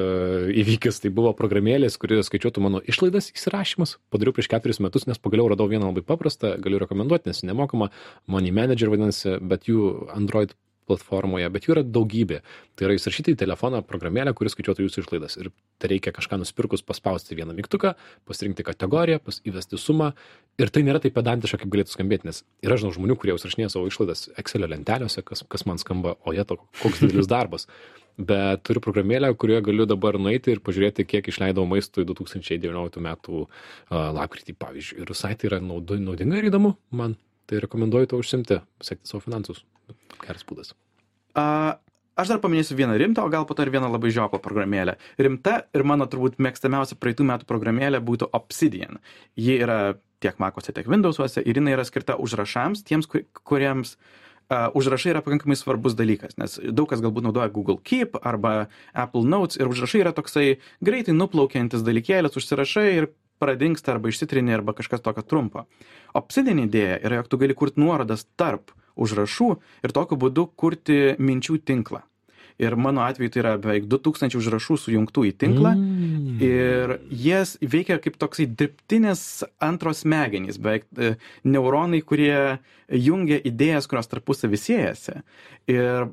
įvykis, 0.64 1.02
tai 1.04 1.12
buvo 1.16 1.34
programėlės, 1.36 2.00
kuri 2.00 2.22
skaičiuotų 2.24 2.64
mano 2.64 2.80
išlaidas 2.88 3.34
įsirašymus. 3.36 3.98
Padariau 4.16 4.36
prieš 4.38 4.50
keturis 4.54 4.80
metus, 4.84 5.10
nes 5.12 5.20
pagaliau 5.20 5.52
radau 5.52 5.68
vieną 5.72 5.92
labai 5.92 6.06
paprastą, 6.08 6.56
galiu 6.64 6.80
rekomenduoti, 6.86 7.34
nes 7.34 7.44
nemokama. 7.44 7.92
Money 8.32 8.56
Manager 8.56 8.94
vadinasi, 8.94 9.36
bet 9.44 9.68
jų 9.68 9.92
Android 10.16 10.56
platformoje, 10.90 11.50
bet 11.54 11.66
jų 11.68 11.76
yra 11.76 11.84
daugybė. 11.86 12.42
Tai 12.76 12.88
yra 12.88 12.96
įsirašyti 12.98 13.34
į 13.36 13.40
telefoną 13.42 13.82
programėlę, 13.88 14.34
kuris 14.38 14.56
skaičiuotų 14.56 14.86
jūsų 14.86 15.04
išlaidas. 15.04 15.38
Ir 15.42 15.52
tai 15.82 15.92
reikia 15.94 16.14
kažką 16.16 16.40
nusipirkus 16.42 16.86
paspausti 16.86 17.38
vieną 17.38 17.56
mygtuką, 17.58 17.96
pasirinkti 18.30 18.66
kategoriją, 18.68 19.22
pas, 19.26 19.42
įvesti 19.48 19.80
sumą. 19.82 20.14
Ir 20.62 20.72
tai 20.72 20.86
nėra 20.88 21.02
taip 21.04 21.18
pedantiška, 21.18 21.60
kaip 21.64 21.74
galėtų 21.74 21.96
skambėti, 21.96 22.30
nes 22.30 22.44
yra 22.64 22.78
žinau 22.80 22.94
žmonių, 22.96 23.18
kurie 23.20 23.36
užrašinėja 23.36 23.74
savo 23.74 23.90
išlaidas 23.90 24.30
Excelio 24.40 24.70
lentelėse, 24.72 25.26
kas, 25.26 25.44
kas 25.52 25.66
man 25.68 25.82
skamba, 25.82 26.16
o 26.24 26.36
jie 26.36 26.46
to, 26.48 26.60
koks 26.82 27.04
didelis 27.04 27.30
darbas. 27.32 27.68
Bet 28.16 28.64
turiu 28.64 28.80
programėlę, 28.80 29.34
kurioje 29.36 29.66
galiu 29.68 29.88
dabar 29.90 30.16
nueiti 30.22 30.54
ir 30.54 30.62
pažiūrėti, 30.64 31.04
kiek 31.04 31.28
išleidau 31.28 31.66
maistui 31.68 32.08
2019 32.08 33.04
metų 33.04 33.44
uh, 33.44 33.50
lapkritį, 34.16 34.56
pavyzdžiui. 34.56 35.02
Ir 35.04 35.12
visai 35.12 35.34
tai 35.36 35.52
yra 35.52 35.60
naudinga 35.60 36.40
ir 36.40 36.48
įdomu 36.48 36.78
man. 36.96 37.20
Tai 37.46 37.60
rekomenduoju 37.62 38.14
to 38.14 38.20
užsimti, 38.24 38.62
sekti 38.82 39.12
savo 39.12 39.26
finansus. 39.28 39.66
Geras 40.26 40.46
būdas. 40.48 40.74
A, 41.36 41.78
aš 42.18 42.32
dar 42.34 42.42
paminėsiu 42.44 42.78
vieną 42.80 42.98
rimtą, 43.02 43.26
o 43.26 43.32
gal 43.34 43.46
po 43.48 43.58
to 43.58 43.66
ir 43.66 43.74
vieną 43.74 43.92
labai 43.92 44.12
žioplą 44.16 44.42
programėlę. 44.44 44.98
Rimta 45.22 45.62
ir 45.76 45.86
mano 45.88 46.08
turbūt 46.10 46.40
mėgstamiausia 46.42 46.98
praeitų 47.00 47.28
metų 47.32 47.50
programėlė 47.50 48.02
būtų 48.04 48.32
Obsidian. 48.36 49.02
Ji 49.40 49.60
yra 49.62 49.80
tiek 50.24 50.38
Macose, 50.42 50.74
tiek 50.74 50.88
Windowsuose 50.90 51.44
ir 51.44 51.60
jinai 51.60 51.76
yra 51.76 51.86
skirta 51.86 52.16
užrašams, 52.22 52.86
tiems, 52.88 53.10
kur- 53.12 53.26
kuriems 53.46 53.96
uh, 54.50 54.72
užrašai 54.78 55.12
yra 55.14 55.22
pakankamai 55.26 55.58
svarbus 55.60 55.98
dalykas, 55.98 56.38
nes 56.42 56.58
daug 56.72 56.90
kas 56.90 57.04
galbūt 57.04 57.28
naudoja 57.28 57.52
Google 57.54 57.78
Keep 57.84 58.18
arba 58.24 58.70
Apple 58.94 59.26
Notes 59.28 59.60
ir 59.60 59.70
užrašai 59.70 60.06
yra 60.06 60.16
toksai 60.16 60.48
greitai 60.86 61.16
nuplaukiantis 61.18 61.86
dalykėlis, 61.86 62.40
užsirašai 62.40 62.88
ir 62.96 63.12
pradingsta 63.44 63.96
arba 63.96 64.10
išsitrini 64.10 64.56
arba 64.56 64.74
kažkas 64.78 65.04
tokio 65.04 65.26
trumpo. 65.28 65.66
Obsidian 66.16 66.64
idėja 66.64 67.02
yra, 67.04 67.20
jog 67.20 67.30
tu 67.32 67.42
gali 67.42 67.58
kurti 67.58 67.84
nuorodas 67.84 68.26
tarp 68.40 68.72
užrašų 68.96 69.50
ir 69.86 69.96
tokiu 69.96 70.20
būdu 70.20 70.50
kurti 70.56 71.16
minčių 71.20 71.60
tinklą. 71.66 72.04
Ir 72.56 72.78
mano 72.80 73.04
atveju 73.04 73.34
tai 73.34 73.42
yra 73.42 73.54
beveik 73.60 73.88
2000 73.92 74.38
užrašų 74.40 74.78
sujungtų 74.80 75.26
į 75.28 75.32
tinklą. 75.44 75.74
Mm. 75.76 76.38
Ir 76.46 76.94
jas 77.12 77.58
veikia 77.60 77.98
kaip 78.00 78.16
toksai 78.22 78.46
dirbtinis 78.48 79.44
antros 79.64 80.06
smegenys, 80.06 80.60
beveik 80.64 80.88
e, 80.96 81.16
neuronai, 81.44 82.00
kurie 82.00 82.62
jungia 82.88 83.42
idėjas, 83.44 83.90
kurios 83.92 84.08
tarpusavį 84.08 84.62
siejasi. 84.62 85.20
Ir 85.68 86.08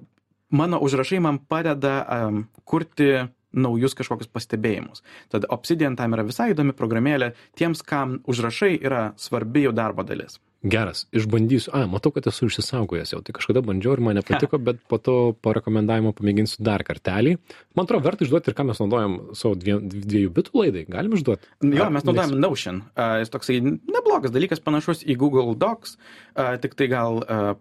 mano 0.51 0.83
užrašai 0.83 1.23
man 1.23 1.39
padeda 1.39 2.01
um, 2.03 2.45
kurti 2.67 3.29
naujus 3.53 3.95
kažkokius 3.95 4.31
pastebėjimus. 4.33 5.05
Tad 5.31 5.47
Obsidian 5.53 5.95
tam 5.95 6.17
yra 6.17 6.25
visai 6.27 6.51
įdomi 6.57 6.75
programėlė 6.75 7.33
tiems, 7.59 7.85
kam 7.87 8.19
užrašai 8.27 8.75
yra 8.81 9.13
svarbi 9.21 9.69
jų 9.69 9.77
darbo 9.77 10.03
dalis. 10.09 10.41
Geras, 10.63 11.09
išbandysiu. 11.11 11.73
A, 11.75 11.89
matau, 11.91 12.13
kad 12.15 12.27
esu 12.31 12.47
išsisaugojęs 12.47 13.13
jau. 13.17 13.21
Tai 13.27 13.35
kažkada 13.35 13.65
bandžiau 13.67 13.97
ir 13.97 14.03
man 14.07 14.15
nepatiko, 14.19 14.61
bet 14.69 14.79
po 14.91 15.01
to 15.03 15.17
po 15.43 15.55
rekomendavimo 15.57 16.13
pamėginsiu 16.15 16.63
dar 16.63 16.85
kartelį. 16.87 17.35
Man 17.75 17.89
atrodo, 17.89 18.05
verta 18.07 18.23
išduoti 18.23 18.53
ir 18.53 18.57
ką 18.59 18.69
mes 18.69 18.83
naudojam 18.83 19.19
savo 19.39 19.59
dvie, 19.59 19.81
dviejų 19.83 20.31
bitų 20.37 20.55
laidai. 20.61 20.85
Galim 20.93 21.17
išduoti? 21.19 21.51
Jo, 21.67 21.89
Ar 21.89 21.97
mes 21.97 22.07
naudojame 22.07 22.39
Notion. 22.39 22.85
Uh, 22.95 23.19
jis 23.25 23.35
toksai 23.35 23.59
neblogas 23.67 24.35
dalykas, 24.35 24.63
panašus 24.63 25.03
į 25.03 25.19
Google 25.19 25.57
Docs, 25.59 25.99
uh, 26.37 26.55
tik 26.63 26.79
tai 26.79 26.91
gal 26.95 27.23
uh, 27.27 27.53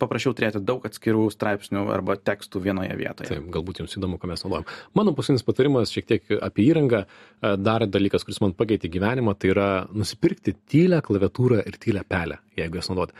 paprašiau 0.00 0.32
turėti 0.36 0.60
daug 0.64 0.84
atskirų 0.88 1.26
straipsnių 1.34 1.82
arba 1.92 2.16
tekstų 2.16 2.62
vienoje 2.64 2.94
vietoje. 2.96 3.28
Taip, 3.28 3.48
galbūt 3.52 3.82
jums 3.82 3.96
įdomu, 3.98 4.16
ką 4.20 4.30
mes 4.30 4.44
naudojam. 4.44 4.64
Mano 4.96 5.12
paskutinis 5.16 5.44
patarimas 5.44 5.92
šiek 5.92 6.06
tiek 6.08 6.36
apie 6.40 6.68
įrangą. 6.70 7.04
E, 7.42 7.56
Dar 7.60 7.84
dalykas, 7.86 8.24
kuris 8.24 8.40
man 8.40 8.54
pakeitė 8.56 8.88
gyvenimą, 8.94 9.34
tai 9.38 9.50
yra 9.52 9.68
nusipirkti 9.92 10.54
tylę 10.72 11.02
klaviatūrą 11.04 11.60
ir 11.68 11.76
tylę 11.82 12.04
pelę, 12.08 12.38
jeigu 12.56 12.80
jas 12.80 12.88
naudoti. 12.88 13.12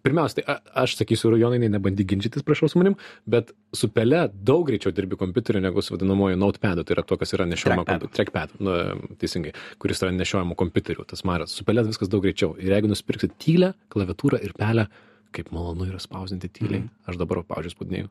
Pirmiausia, 0.00 0.40
tai 0.40 0.54
aš 0.80 0.94
sakysiu, 0.96 1.34
Jonai, 1.36 1.58
nebandyk 1.68 2.06
ginčytis 2.08 2.40
prašau 2.48 2.70
su 2.72 2.78
manim, 2.80 2.94
bet 3.28 3.50
su 3.76 3.90
pele 3.92 4.22
daug 4.32 4.62
greičiau 4.70 4.94
dirbi 4.96 5.18
kompiuteriu 5.20 5.60
negu 5.60 5.82
su 5.84 5.92
vadinamoju 5.92 6.38
notepadu, 6.40 6.86
tai 6.88 6.94
yra 6.96 7.04
to, 7.04 7.18
kas 7.20 7.34
yra 7.36 7.44
nešiojama 7.50 7.84
Trackpadu. 7.84 8.08
kompiu- 8.08 8.16
trackpad, 8.16 8.54
nu, 8.64 8.78
teisingai, 9.20 9.52
kuris 9.78 10.00
yra 10.00 10.14
nešiojama 10.16 10.56
kompiuteriu, 10.56 11.04
tas 11.04 11.20
maras. 11.28 11.52
Su 11.52 11.66
pele 11.68 11.84
viskas 11.84 12.08
daug 12.08 12.24
greičiau. 12.24 12.54
Ir 12.56 12.72
jeigu 12.72 12.88
nusipirksit 12.88 13.36
tylę 13.44 13.74
klaviatūrą 13.92 14.40
ir 14.48 14.56
pelę, 14.56 14.86
kaip 15.34 15.52
malonu 15.54 15.88
yra 15.90 16.00
spausdinti 16.02 16.50
tyliai. 16.60 16.84
Aš 17.08 17.18
dabar, 17.20 17.42
pavyzdžiui, 17.46 17.76
spūdinėjau. 17.76 18.10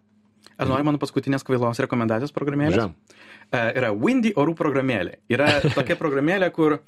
Ar 0.59 0.67
nori 0.67 0.83
mano 0.87 0.99
paskutinės 0.99 1.45
kvailos 1.47 1.79
rekomendacijos 1.83 2.33
programėlės? 2.35 2.75
Važiuojam. 2.75 2.95
E, 3.49 3.61
yra 3.79 3.91
Windy 3.95 4.33
orų 4.39 4.55
programėlė. 4.59 5.19
Yra 5.31 5.47
tokia 5.77 5.95
programėlė, 5.99 6.49
kur 6.55 6.79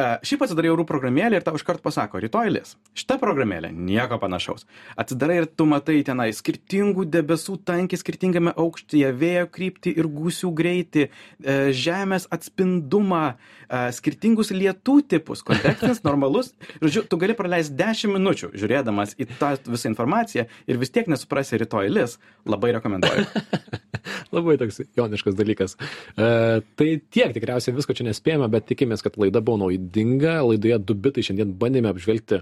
šiaip 0.00 0.44
atsidarai 0.46 0.70
orų 0.72 0.84
programėlę 0.88 1.38
ir 1.38 1.44
tau 1.44 1.56
iškart 1.58 1.82
pasako, 1.84 2.20
rytoj 2.22 2.50
lis. 2.52 2.74
Šita 2.96 3.18
programėlė 3.20 3.70
nieko 3.74 4.16
panašaus. 4.22 4.66
Atsidarai 5.00 5.40
ir 5.42 5.48
tu 5.50 5.66
matai 5.68 5.98
tenai 6.06 6.30
skirtingų 6.36 7.04
debesų 7.10 7.58
tankį 7.68 8.00
skirtingame 8.00 8.54
aukštyje, 8.56 9.10
vėjo 9.20 9.48
kryptį 9.52 9.94
ir 10.00 10.08
gūsių 10.10 10.52
greitį, 10.56 11.06
e, 11.06 11.58
žemės 11.76 12.28
atspindumą, 12.32 13.24
e, 13.34 13.82
skirtingus 13.96 14.54
lietų 14.54 14.96
tipus, 15.12 15.44
kontekstinis, 15.46 16.02
normalus. 16.08 16.54
Žodžiu, 16.80 17.04
tu 17.10 17.20
gali 17.20 17.36
praleisti 17.38 17.76
10 17.80 18.14
minučių 18.16 18.52
žiūrėdamas 18.56 19.16
į 19.20 19.28
tą 19.36 19.54
visą 19.68 19.92
informaciją 19.92 20.46
ir 20.66 20.80
vis 20.80 20.94
tiek 20.94 21.10
nesuprasi 21.10 21.60
rytoj 21.60 21.92
lis. 21.92 22.18
Labai 22.48 22.72
rekomenduoju. 22.78 23.28
Labai 24.34 24.56
toks 24.60 24.80
joniškas 24.96 25.36
dalykas. 25.36 25.76
E, 26.16 26.60
tai 26.78 26.88
tiek, 27.12 27.34
tikriausiai 27.36 27.76
visko 27.76 27.94
čia 27.96 28.06
nespėjome, 28.06 28.48
bet 28.52 28.68
tikimės, 28.70 29.04
kad 29.04 29.18
laida 29.20 29.42
buvo 29.44 29.66
naudinga. 29.66 29.89
Laidoje 30.46 30.78
du 30.84 30.94
bitai 30.94 31.24
šiandien 31.26 31.54
bandėme 31.60 31.90
apžvelgti 31.90 32.40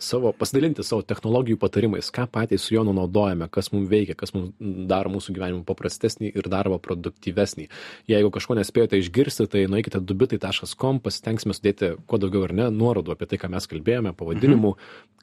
savo, 0.00 0.32
pasidalinti 0.36 0.84
savo 0.86 1.04
technologijų 1.06 1.58
patarimais, 1.60 2.10
ką 2.14 2.26
patys 2.30 2.66
su 2.66 2.74
Jonu 2.76 2.94
naudojame, 2.96 3.48
kas 3.52 3.72
mums 3.74 3.90
veikia, 3.90 4.16
kas 4.18 4.34
mums 4.36 4.54
daro 4.90 5.12
mūsų 5.12 5.34
gyvenimą 5.36 5.64
paprastesnį 5.68 6.32
ir 6.34 6.48
darbą 6.52 6.80
produktyvesnį. 6.82 7.68
Jeigu 8.10 8.32
kažko 8.34 8.56
nespėjote 8.58 9.00
išgirsti, 9.00 9.48
tai 9.50 9.66
nueikite 9.70 10.02
dubitai.com, 10.04 11.00
pasitengsime 11.04 11.56
sudėti 11.56 11.94
kuo 12.06 12.20
daugiau 12.22 12.46
ar 12.48 12.56
ne 12.56 12.70
nuorodų 12.74 13.14
apie 13.14 13.30
tai, 13.30 13.40
ką 13.42 13.52
mes 13.52 13.68
kalbėjome, 13.70 14.14
pavadinimų, 14.16 14.74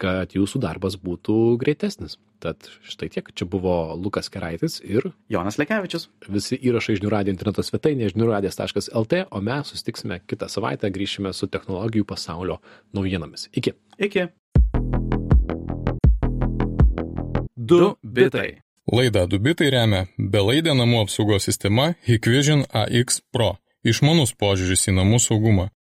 kad 0.01 0.35
jūsų 0.37 0.61
darbas 0.63 0.97
būtų 1.01 1.57
greitesnis. 1.61 2.17
Tad 2.37 2.67
štai 2.85 3.09
tiek, 3.09 3.29
čia 3.33 3.47
buvo 3.49 3.95
Lukas 3.97 4.29
Keraitis 4.29 4.77
ir 4.85 5.09
Jonas 5.31 5.57
Lekevičius. 5.57 6.05
visi 6.29 6.57
įrašai 6.69 6.99
žinių 6.99 7.09
radio 7.09 7.33
interneto 7.33 7.63
svetainėje 7.65 8.13
žiniųradijas.lt, 8.13 9.23
o 9.33 9.41
mes 9.41 9.71
susitiksime 9.73 10.19
kitą 10.29 10.49
savaitę, 10.51 10.91
grįšime 10.93 11.33
su 11.33 11.49
technologijų 11.67 12.05
pasaulio 12.05 12.61
naujienomis. 12.93 13.49
Iki. 13.53 13.73
Iki. 13.99 14.27
Du 17.55 17.95
bitai. 18.03 18.61
Laidą 18.87 19.27
Dubitai 19.27 19.69
remia 19.69 20.05
belaidė 20.17 20.71
namų 20.73 21.03
apsaugos 21.03 21.43
sistema 21.43 21.93
Hikvision 22.07 22.63
AX 22.71 23.21
Pro. 23.31 23.57
Išmanus 23.83 24.33
požiūris 24.33 24.87
į 24.87 24.95
namų 24.95 25.19
saugumą. 25.19 25.69